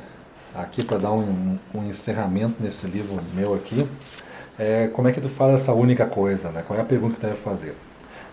[0.53, 3.87] aqui para dar um, um, encerramento nesse livro meu aqui,
[4.57, 6.63] é como é que tu faz essa única coisa, né?
[6.65, 7.75] Qual é a pergunta que tu deve fazer?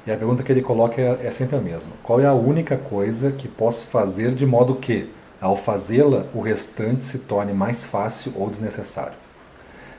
[0.07, 1.93] E a pergunta que ele coloca é, é sempre a mesma.
[2.03, 7.05] Qual é a única coisa que posso fazer de modo que, ao fazê-la, o restante
[7.05, 9.26] se torne mais fácil ou desnecessário?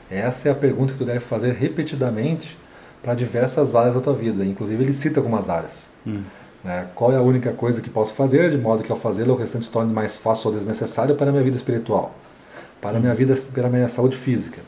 [0.10, 2.58] Essa é a pergunta que tu deve fazer repetidamente
[3.02, 4.44] para diversas áreas da tua vida.
[4.44, 5.88] Inclusive ele cita algumas áreas.
[6.06, 6.22] Hum.
[6.64, 6.88] Né?
[6.96, 9.70] Qual é a única coisa que posso fazer de modo que ao fazê-la o restante
[9.70, 12.16] torne mais fácil ou desnecessário para a minha vida espiritual,
[12.82, 14.62] para a minha vida, para a minha saúde física,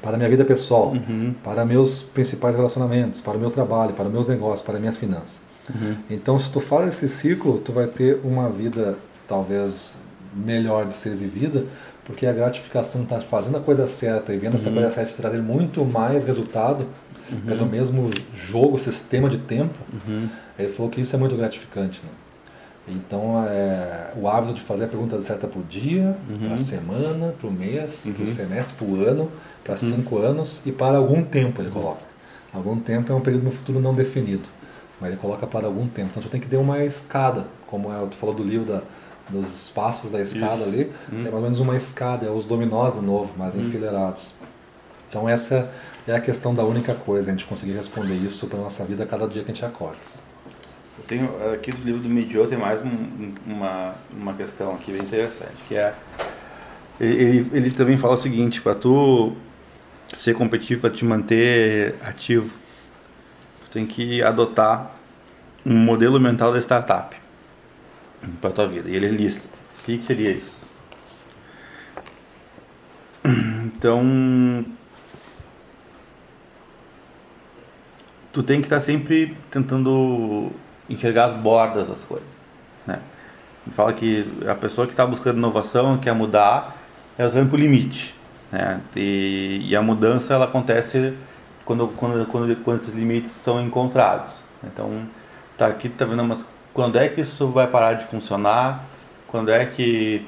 [0.00, 1.34] para a minha vida pessoal, uhum.
[1.42, 5.42] para meus principais relacionamentos, para o meu trabalho, para meus negócios, para minhas finanças.
[5.68, 5.96] Uhum.
[6.08, 8.96] Então, se tu faz esse ciclo, tu vai ter uma vida
[9.26, 9.98] talvez
[10.34, 11.64] melhor de ser vivida,
[12.06, 14.56] porque a gratificação está fazendo a coisa certa e vendo uhum.
[14.56, 16.86] essa coisa certa trazer muito mais resultado
[17.30, 17.40] uhum.
[17.40, 19.74] pelo mesmo jogo, sistema de tempo.
[19.92, 20.28] Uhum.
[20.56, 22.00] Ele falou que isso é muito gratificante.
[22.04, 22.10] Né?
[22.88, 26.38] Então, é, o hábito de fazer a pergunta certa para o dia, uhum.
[26.46, 29.30] para a semana, para o mês, para o semestre, para o ano,
[29.64, 29.78] para uhum.
[29.78, 32.02] cinco anos e para algum tempo, ele coloca.
[32.54, 34.48] Algum tempo é um período no futuro não definido,
[35.00, 36.10] mas ele coloca para algum tempo.
[36.12, 38.82] Então tu tem que ter uma escada, como é, tu falou do livro da,
[39.28, 40.68] dos espaços da escada Isso.
[40.68, 41.20] ali, hum.
[41.20, 43.60] é mais ou menos uma escada, é os dominós de novo, mais hum.
[43.60, 44.34] enfileirados.
[45.08, 45.70] Então essa
[46.06, 49.26] é a questão da única coisa, a gente conseguir responder isso para nossa vida cada
[49.26, 49.98] dia que a gente acorda.
[50.98, 55.02] Eu tenho aqui do livro do Midio tem mais um, uma, uma questão aqui bem
[55.02, 55.94] interessante, que é
[56.98, 59.36] ele, ele também fala o seguinte, para tu
[60.14, 62.56] ser competitivo, para te manter ativo,
[63.64, 64.92] tu tem que adotar
[65.64, 67.25] um modelo mental da startup
[68.40, 68.88] para tua vida.
[68.88, 69.46] E ele lista.
[69.80, 70.56] O que, que seria isso?
[73.24, 74.64] Então,
[78.32, 80.50] tu tem que estar tá sempre tentando
[80.88, 82.28] enxergar as bordas das coisas,
[82.86, 83.00] né?
[83.74, 86.76] Fala que a pessoa que está buscando inovação, quer mudar,
[87.18, 88.14] ela está indo para o limite,
[88.52, 88.80] né?
[88.94, 91.14] E, e, a mudança ela acontece
[91.64, 94.32] quando, quando, quando, quando esses limites são encontrados.
[94.62, 95.02] Então,
[95.58, 96.46] tá aqui tá vendo mas
[96.76, 98.84] quando é que isso vai parar de funcionar?
[99.26, 100.26] Quando é que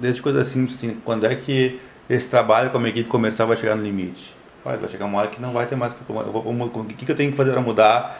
[0.00, 1.78] desde coisas simples assim, quando é que
[2.08, 4.34] esse trabalho com a minha equipe comercial vai chegar no limite?
[4.64, 7.36] Vai, chegar uma hora que não vai ter mais o que, que eu tenho que
[7.36, 8.18] fazer para mudar?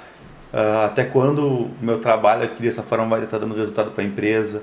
[0.53, 4.07] Uh, até quando o meu trabalho aqui dessa forma vai estar dando resultado para a
[4.07, 4.63] empresa?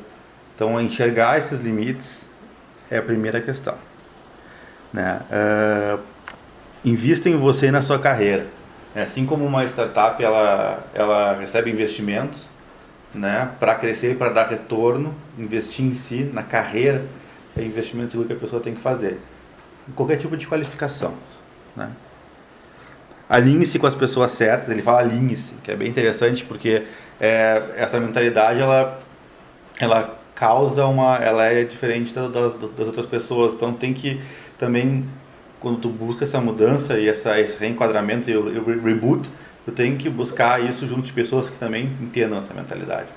[0.53, 2.27] Então, enxergar esses limites
[2.91, 3.73] é a primeira questão.
[4.93, 5.19] Né?
[5.31, 5.99] Uh,
[6.85, 8.45] invista em você e na sua carreira.
[8.93, 12.50] É, assim como uma startup ela, ela recebe investimentos
[13.13, 17.05] né, para crescer, para dar retorno, investir em si, na carreira,
[17.57, 19.19] é investimento seguro que a pessoa tem que fazer.
[19.95, 21.13] Qualquer tipo de qualificação.
[21.75, 21.89] Né?
[23.29, 26.83] Alinhe-se com as pessoas certas, ele fala alinhe-se, que é bem interessante porque
[27.19, 28.99] é, essa mentalidade ela,
[29.79, 31.17] ela causa uma.
[31.17, 34.21] ela é diferente das, das, das outras pessoas, então tem que
[34.57, 35.05] também
[35.59, 39.31] quando tu busca essa mudança e essa, esse reenquadramento e o, o reboot,
[39.65, 43.09] tu tem que buscar isso junto de pessoas que também entendam essa mentalidade.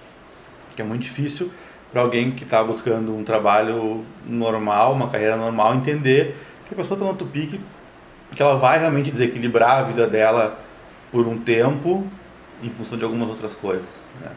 [0.74, 1.50] Que é muito difícil
[1.92, 6.36] para alguém que está buscando um trabalho normal, uma carreira normal, entender
[6.66, 7.60] que a pessoa está no outro pique,
[8.34, 10.58] que ela vai realmente desequilibrar a vida dela
[11.12, 12.04] por um tempo
[12.62, 14.04] em função de algumas outras coisas.
[14.20, 14.30] Né?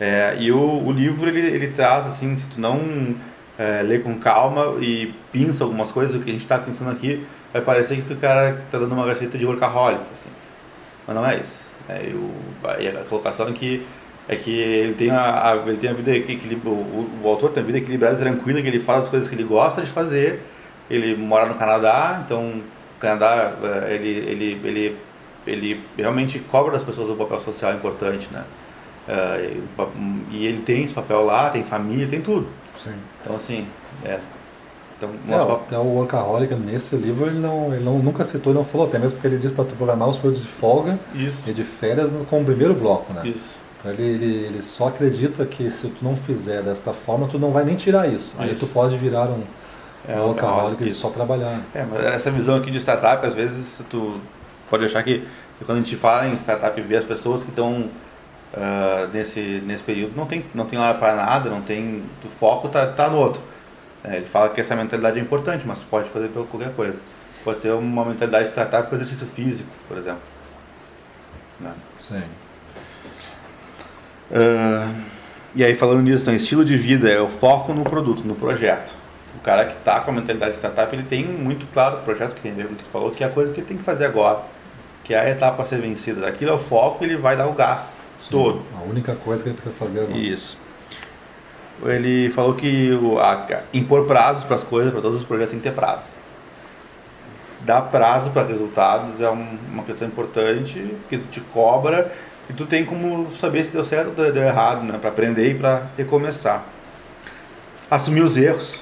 [0.00, 3.14] É, e o, o livro ele, ele traz assim, se tu não
[3.58, 7.26] é, lê com calma e pinça algumas coisas do que a gente está pensando aqui,
[7.52, 10.30] vai parecer que o cara está dando uma receita de workaholic, assim.
[11.06, 11.72] Mas não é isso.
[11.88, 12.30] É, eu,
[13.00, 13.84] a colocação é que
[14.28, 17.62] é que ele tem a, a ele tem a vida equilibrada, o, o, autor tem
[17.62, 20.40] a vida equilibrada, tranquila, que ele faz as coisas que ele gosta de fazer.
[20.88, 22.62] Ele mora no Canadá, então
[22.96, 23.54] o Canadá
[23.88, 24.96] é, ele ele ele
[25.44, 28.44] ele realmente cobra das pessoas um papel social importante, né?
[29.08, 29.90] Uh,
[30.30, 32.46] e ele tem esse papel lá, tem família, tem tudo.
[32.78, 32.94] Sim.
[33.20, 33.66] Então assim,
[34.04, 34.20] é,
[35.24, 38.86] então, é, até o Workaholic nesse livro ele, não, ele não, nunca citou, não falou,
[38.86, 41.48] até mesmo porque ele diz para tu programar os períodos de folga Isso.
[41.48, 43.22] e de férias com o primeiro bloco, né?
[43.24, 43.56] Isso.
[43.78, 47.50] Então, ele, ele, ele só acredita que se tu não fizer desta forma, tu não
[47.50, 48.36] vai nem tirar isso.
[48.38, 49.42] Aí tu pode virar um,
[50.06, 51.60] é, um workaholic e só trabalhar.
[51.74, 54.20] É, mas essa visão aqui de startup, às vezes tu
[54.70, 55.26] pode achar que
[55.64, 57.88] quando a gente fala em startup e vê as pessoas que estão
[58.54, 62.68] uh, nesse, nesse período, não tem, não tem hora para nada, não tem, o foco
[62.68, 63.42] tá, tá no outro.
[64.04, 67.00] É, ele fala que essa mentalidade é importante, mas pode fazer por qualquer coisa.
[67.44, 70.22] Pode ser uma mentalidade de startup para exercício físico, por exemplo.
[71.60, 71.72] Né?
[72.00, 72.22] Sim.
[74.30, 75.02] Uh,
[75.54, 78.94] e aí falando nisso, então, estilo de vida é o foco no produto, no projeto.
[79.36, 82.34] O cara que está com a mentalidade de startup, ele tem muito claro o projeto
[82.34, 83.66] que tem a ver com o que tu falou, que é a coisa que ele
[83.66, 84.42] tem que fazer agora,
[85.04, 86.26] que é a etapa a ser vencida.
[86.26, 88.62] Aquilo é o foco, ele vai dar o gás Sim, todo.
[88.78, 90.18] A única coisa que ele precisa fazer agora.
[90.18, 90.61] Isso
[91.90, 95.60] ele falou que o, a, impor prazos para as coisas, para todos os projetos, tem
[95.60, 96.04] que ter prazo.
[97.60, 102.10] Dar prazo para resultados é um, uma questão importante, que tu te cobra
[102.50, 104.98] e tu tem como saber se deu certo ou deu errado, né?
[104.98, 106.64] para aprender e para recomeçar.
[107.90, 108.80] Assumir os erros,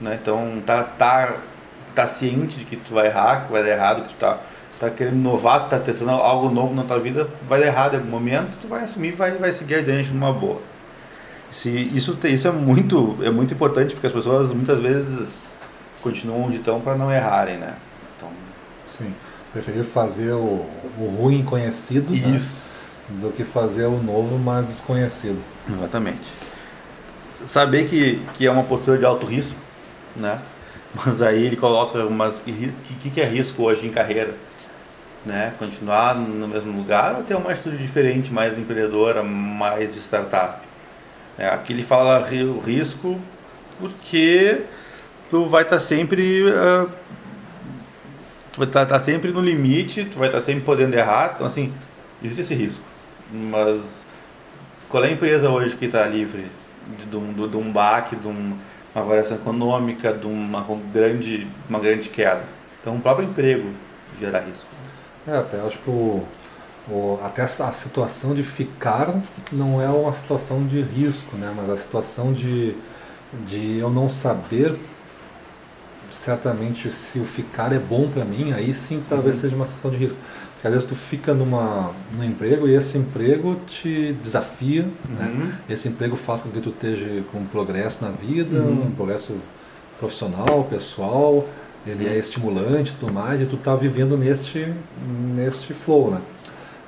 [0.00, 0.18] né?
[0.20, 1.36] então tá, tá,
[1.94, 4.38] tá ciente de que tu vai errar, que vai dar errado, que tu tá,
[4.78, 8.10] tá querendo inovar, tá testando algo novo na tua vida, vai dar errado em algum
[8.10, 10.60] momento, tu vai assumir vai, vai seguir adiante numa boa.
[11.50, 15.56] Se, isso, isso é, muito, é muito importante porque as pessoas muitas vezes
[16.02, 17.74] continuam onde estão para não errarem, né?
[18.16, 18.28] Então,
[18.86, 19.14] Sim.
[19.52, 20.66] Preferir fazer o,
[20.98, 22.38] o ruim conhecido né?
[23.08, 25.40] do que fazer o novo mais desconhecido.
[25.68, 26.20] Exatamente.
[27.48, 29.56] Saber que, que é uma postura de alto risco,
[30.14, 30.38] né?
[30.94, 34.34] Mas aí ele coloca umas que, que, que é risco hoje em carreira,
[35.24, 35.54] né?
[35.58, 40.67] Continuar no mesmo lugar ou ter uma atitude diferente, mais empreendedora, mais de startup.
[41.38, 43.20] É, aqui ele fala o risco
[43.78, 44.62] porque
[45.30, 46.90] tu vai estar tá sempre uh,
[48.52, 51.34] tu vai estar tá, tá sempre no limite, tu vai estar tá sempre podendo errar,
[51.36, 51.72] então assim,
[52.22, 52.82] existe esse risco.
[53.32, 54.04] Mas
[54.88, 56.46] qual é a empresa hoje que está livre
[56.98, 58.56] de, de, um, de um baque, de uma
[58.94, 62.42] variação econômica, de uma grande, uma grande queda?
[62.80, 63.70] Então o próprio emprego
[64.20, 64.66] gera risco.
[65.26, 66.26] É, até acho que o
[66.90, 69.20] o, até a situação de ficar
[69.52, 71.52] não é uma situação de risco, né?
[71.54, 72.74] mas a situação de,
[73.46, 74.76] de eu não saber
[76.10, 79.42] certamente se o ficar é bom para mim, aí sim talvez uhum.
[79.42, 80.18] seja uma situação de risco.
[80.54, 85.26] Porque às vezes tu fica numa, num emprego e esse emprego te desafia, né?
[85.26, 85.44] uhum.
[85.44, 85.58] né?
[85.68, 88.86] esse emprego faz com que tu esteja com progresso na vida, uhum.
[88.86, 89.36] um progresso
[90.00, 91.46] profissional, pessoal,
[91.86, 94.72] ele é estimulante e tudo mais, e tu tá vivendo neste,
[95.34, 96.20] neste flow, né?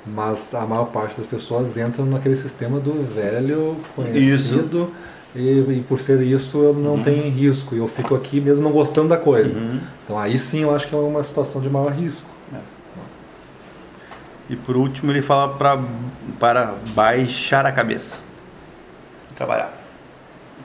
[0.07, 4.91] Mas a maior parte das pessoas entram naquele sistema do velho conhecido
[5.35, 7.03] e, e, por ser isso eu não uhum.
[7.03, 9.57] tenho risco e eu fico aqui mesmo não gostando da coisa.
[9.57, 9.81] Uhum.
[10.05, 12.29] Então aí sim eu acho que é uma situação de maior risco.
[12.53, 12.59] É.
[14.49, 15.79] E por último ele fala pra,
[16.39, 18.21] para baixar a cabeça.
[19.35, 19.73] Trabalhar.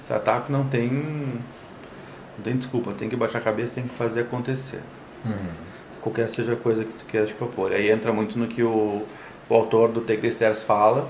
[0.05, 4.81] Startup não tem, não tem desculpa, tem que baixar a cabeça, tem que fazer acontecer.
[5.23, 5.65] Uhum.
[6.01, 7.71] Qualquer seja a coisa que tu queira te propor.
[7.71, 9.03] Aí entra muito no que o,
[9.49, 11.07] o autor do Take the Stairs fala,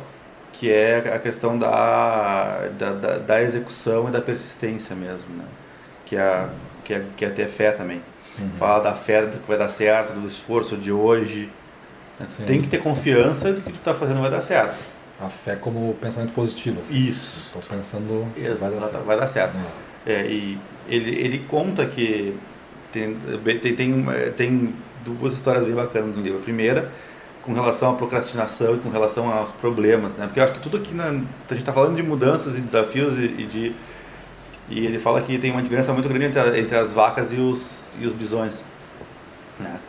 [0.51, 5.45] que é a questão da, da, da, da execução e da persistência mesmo, né?
[6.05, 6.47] que, é,
[6.83, 8.01] que, é, que é ter fé também.
[8.37, 8.51] Uhum.
[8.57, 11.49] Fala da fé do que vai dar certo, do esforço de hoje.
[12.19, 12.25] Né?
[12.45, 14.77] Tem que ter confiança de que tu está fazendo vai dar certo.
[15.19, 16.81] A fé como pensamento positivo.
[16.81, 16.97] Assim.
[16.97, 17.53] Isso.
[17.55, 19.05] Estou pensando Exato, vai dar certo.
[19.05, 19.55] Vai dar certo.
[19.55, 19.63] Uhum.
[20.05, 20.57] É, e
[20.87, 22.37] ele, ele conta que
[22.91, 24.05] tem, tem, tem,
[24.35, 26.39] tem duas histórias bem bacanas no livro.
[26.39, 26.91] A primeira
[27.45, 30.25] com relação à procrastinação e com relação aos problemas, né?
[30.25, 33.17] Porque eu acho que tudo aqui na, a gente está falando de mudanças e desafios
[33.19, 33.75] e, e, de
[34.67, 37.85] e ele fala que tem uma diferença muito grande entre, entre as vacas e os
[37.99, 38.63] e os bisões,
[39.59, 39.79] né?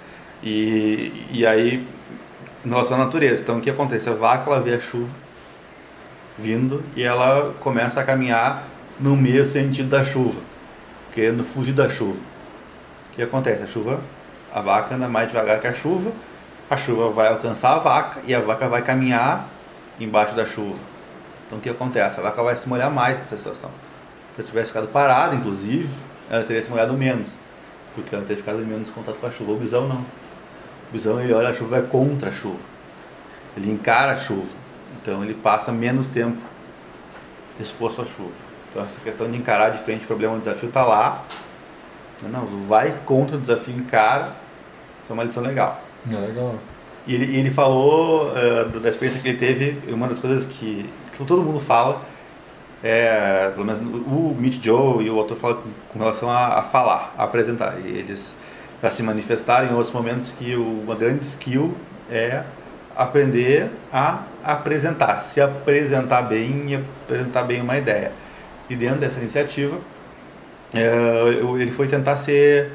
[0.42, 1.86] E, e aí
[2.64, 4.08] em relação à natureza, então o que acontece?
[4.08, 5.14] A vaca ela vê a chuva
[6.38, 8.64] vindo e ela começa a caminhar
[9.00, 10.38] no meio sentido da chuva,
[11.14, 12.18] querendo fugir da chuva.
[13.12, 13.62] O que acontece?
[13.62, 13.98] A chuva,
[14.52, 16.12] a vaca anda mais devagar que a chuva
[16.68, 19.46] a chuva vai alcançar a vaca e a vaca vai caminhar
[20.00, 20.78] embaixo da chuva.
[21.46, 22.18] Então o que acontece?
[22.18, 23.70] A vaca vai se molhar mais nessa situação.
[24.34, 25.88] Se ela tivesse ficado parada, inclusive,
[26.28, 27.30] ela teria se molhado menos,
[27.94, 29.52] porque ela teria ficado menos em contato com a chuva.
[29.52, 30.00] O bisão não.
[30.00, 32.58] O bisão ele olha a chuva é contra a chuva.
[33.56, 34.48] Ele encara a chuva.
[35.00, 36.42] Então ele passa menos tempo
[37.60, 38.32] exposto à chuva.
[38.68, 41.24] Então essa questão de encarar de frente o problema, o desafio está lá.
[42.22, 44.32] Não, vai contra o desafio, encara.
[45.02, 45.85] Isso é uma lição legal.
[46.10, 46.54] É legal.
[47.06, 50.88] E ele, ele falou uh, da experiência que ele teve, uma das coisas que,
[51.26, 52.02] todo mundo fala,
[52.82, 56.62] é, pelo menos o Meet Joe e o autor falam com, com relação a, a,
[56.62, 57.76] falar, a apresentar.
[57.84, 58.34] E eles
[58.82, 61.74] já se manifestaram em outros momentos que o, uma grande skill
[62.10, 62.42] é
[62.94, 68.12] aprender a apresentar, se apresentar bem e apresentar bem uma ideia.
[68.68, 69.78] E dentro dessa iniciativa,
[70.74, 70.90] é,
[71.60, 72.72] ele foi tentar ser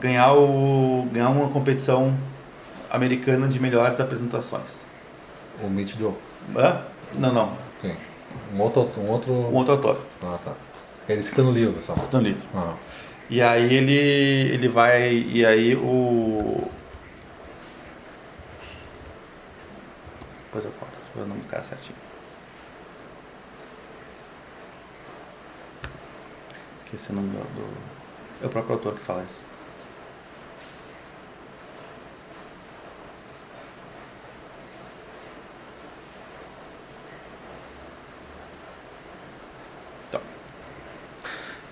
[0.00, 2.14] ganhar, o, ganhar uma competição
[2.92, 4.80] americana de melhores apresentações.
[5.62, 6.12] O Mitch Joe?
[6.54, 6.84] Hã?
[7.18, 7.56] Não, não.
[7.80, 7.96] Quem?
[8.52, 9.32] Um outro, um outro...
[9.32, 10.00] Um outro autor.
[10.22, 10.52] Ah, tá.
[11.08, 11.94] Ele cita no livro, só.
[11.96, 12.46] Cita no livro.
[12.54, 12.76] Ah.
[13.30, 15.10] E aí ele, ele vai...
[15.10, 16.70] E aí o...
[20.44, 20.92] Depois eu conto.
[21.16, 21.96] Eu o nome do cara certinho.
[26.84, 28.42] Esqueci o nome do...
[28.42, 29.51] É o próprio autor que fala isso.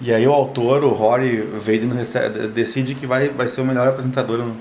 [0.00, 1.90] E aí o autor, o Rory Vaden,
[2.54, 4.56] decide que vai, vai ser o melhor apresentador no,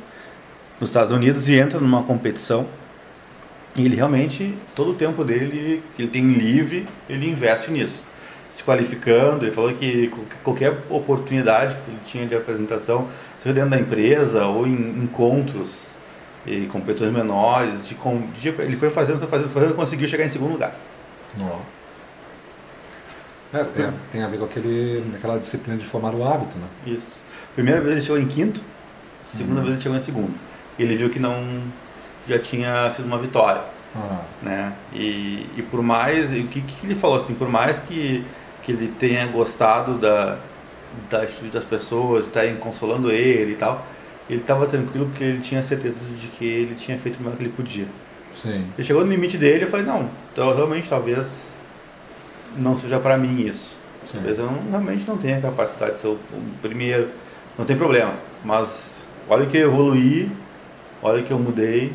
[0.79, 2.67] nos Estados Unidos e entra numa competição.
[3.75, 8.03] E ele realmente, todo o tempo dele, que ele tem livre, ele investe nisso.
[8.51, 10.11] Se qualificando, ele falou que
[10.43, 13.07] qualquer oportunidade que ele tinha de apresentação,
[13.41, 15.89] seja dentro da empresa ou em encontros
[16.45, 20.51] e competições menores, de, de, ele foi fazendo, foi fazendo, fazendo, conseguiu chegar em segundo
[20.51, 20.75] lugar.
[21.41, 21.78] Oh.
[23.53, 26.67] É, tem, tem a ver com aquele, aquela disciplina de formar o hábito, né?
[26.85, 27.07] Isso.
[27.55, 28.61] Primeira vez ele chegou em quinto,
[29.23, 29.65] segunda uhum.
[29.65, 30.33] vez ele chegou em segundo.
[30.77, 31.63] Ele viu que não
[32.27, 33.63] já tinha sido uma vitória,
[33.95, 34.21] ah.
[34.41, 34.73] né?
[34.93, 38.23] E, e por mais, o que, que ele falou assim, por mais que,
[38.61, 40.37] que ele tenha gostado da,
[41.09, 43.85] da atitude das pessoas, estarem consolando ele e tal,
[44.29, 47.43] ele estava tranquilo porque ele tinha certeza de que ele tinha feito o melhor que
[47.43, 47.87] ele podia.
[48.35, 48.67] Sim.
[48.77, 51.57] Ele chegou no limite dele e eu falei, não, então realmente talvez
[52.57, 53.75] não seja para mim isso.
[54.05, 54.13] Sim.
[54.15, 57.09] Talvez eu não, realmente não tenha capacidade de ser o, o, primeiro,
[57.57, 58.13] não tem problema.
[58.43, 58.97] Mas
[59.27, 60.31] olha que eu evoluí,
[61.01, 61.93] olha que eu mudei.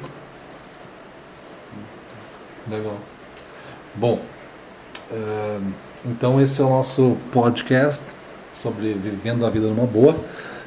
[2.69, 2.97] Legal.
[3.95, 4.21] Bom,
[5.11, 5.73] uh,
[6.05, 8.07] então esse é o nosso podcast
[8.53, 10.17] sobre vivendo a vida numa boa.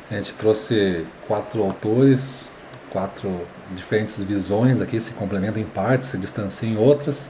[0.10, 2.50] A gente trouxe quatro autores,
[2.90, 3.42] quatro
[3.76, 7.30] diferentes visões aqui, se complementam em partes, se distanciam em outras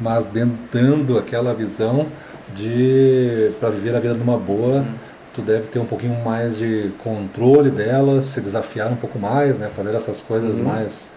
[0.00, 2.06] mas dando aquela visão
[2.54, 4.94] de para viver a vida numa boa, hum.
[5.34, 9.70] tu deve ter um pouquinho mais de controle dela, se desafiar um pouco mais, né,
[9.74, 10.64] fazer essas coisas hum.
[10.64, 11.10] mais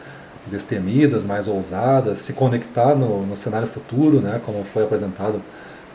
[0.48, 5.42] destemidas, mais ousadas, se conectar no, no cenário futuro, né, como foi apresentado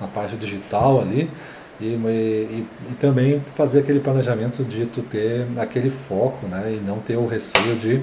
[0.00, 1.30] na parte digital ali.
[1.80, 6.98] E, e, e, também fazer aquele planejamento de tu ter aquele foco, né, e não
[6.98, 8.00] ter o receio de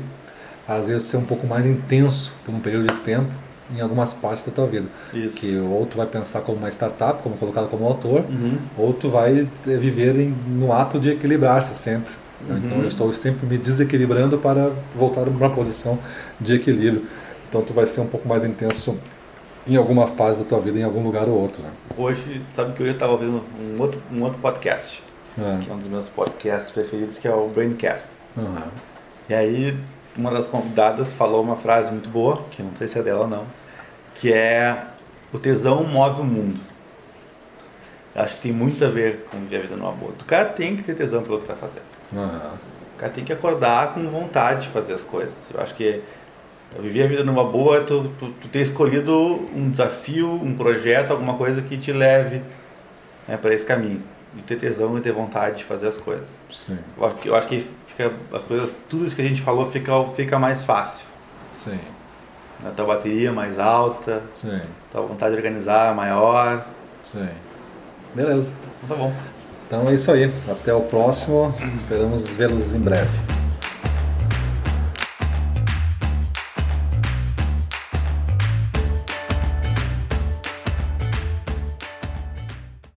[0.68, 3.32] às vezes ser um pouco mais intenso por um período de tempo
[3.76, 4.88] em algumas partes da tua vida.
[5.14, 5.38] Isso.
[5.38, 8.58] Que ou tu vai pensar como uma startup, como colocado como autor, Uhum.
[8.78, 12.12] ou tu vai viver em, no ato de equilibrar-se sempre.
[12.48, 12.60] né?
[12.66, 12.84] Então Uhum.
[12.84, 16.00] eu estou sempre me desequilibrando para voltar para uma posição
[16.40, 17.06] de equilíbrio.
[17.50, 18.98] Então tu vai ser um pouco mais intenso
[19.68, 21.62] em alguma fase da tua vida, em algum lugar ou outro.
[21.62, 21.70] Né?
[21.96, 25.04] Hoje, sabe que hoje eu estava ouvindo um outro, um outro podcast,
[25.38, 25.60] É.
[25.64, 28.08] que é um dos meus podcasts preferidos, que é o Braincast.
[28.38, 28.70] Aham.
[29.30, 29.78] E aí,
[30.18, 33.28] uma das convidadas falou uma frase muito boa, que não sei se é dela ou
[33.28, 33.44] não,
[34.22, 34.86] que é
[35.34, 36.60] o tesão move o mundo.
[38.16, 40.12] Acho que tem muito a ver com viver a vida numa boa.
[40.12, 41.84] O cara tem que ter tesão pelo que está fazendo.
[42.14, 42.54] Aham.
[42.96, 45.50] O cara tem que acordar com vontade de fazer as coisas.
[45.52, 46.04] Eu acho que
[46.80, 49.14] viver a vida numa boa é tu, tu, tu ter escolhido
[49.56, 52.44] um desafio, um projeto, alguma coisa que te leve
[53.28, 54.04] né, para esse caminho.
[54.36, 56.28] De ter tesão e ter vontade de fazer as coisas.
[56.52, 59.42] Sim, Eu acho que, eu acho que fica, as coisas, tudo isso que a gente
[59.42, 61.06] falou fica, fica mais fácil.
[61.64, 61.80] sim,
[62.64, 62.72] Né?
[62.76, 66.66] Tua bateria mais alta, sim, tua vontade de organizar maior.
[67.08, 67.28] sim.
[68.14, 68.52] Beleza.
[68.84, 69.14] Então tá bom.
[69.68, 70.34] Então é isso aí.
[70.50, 71.56] Até o próximo.
[71.74, 73.41] Esperamos vê-los em breve.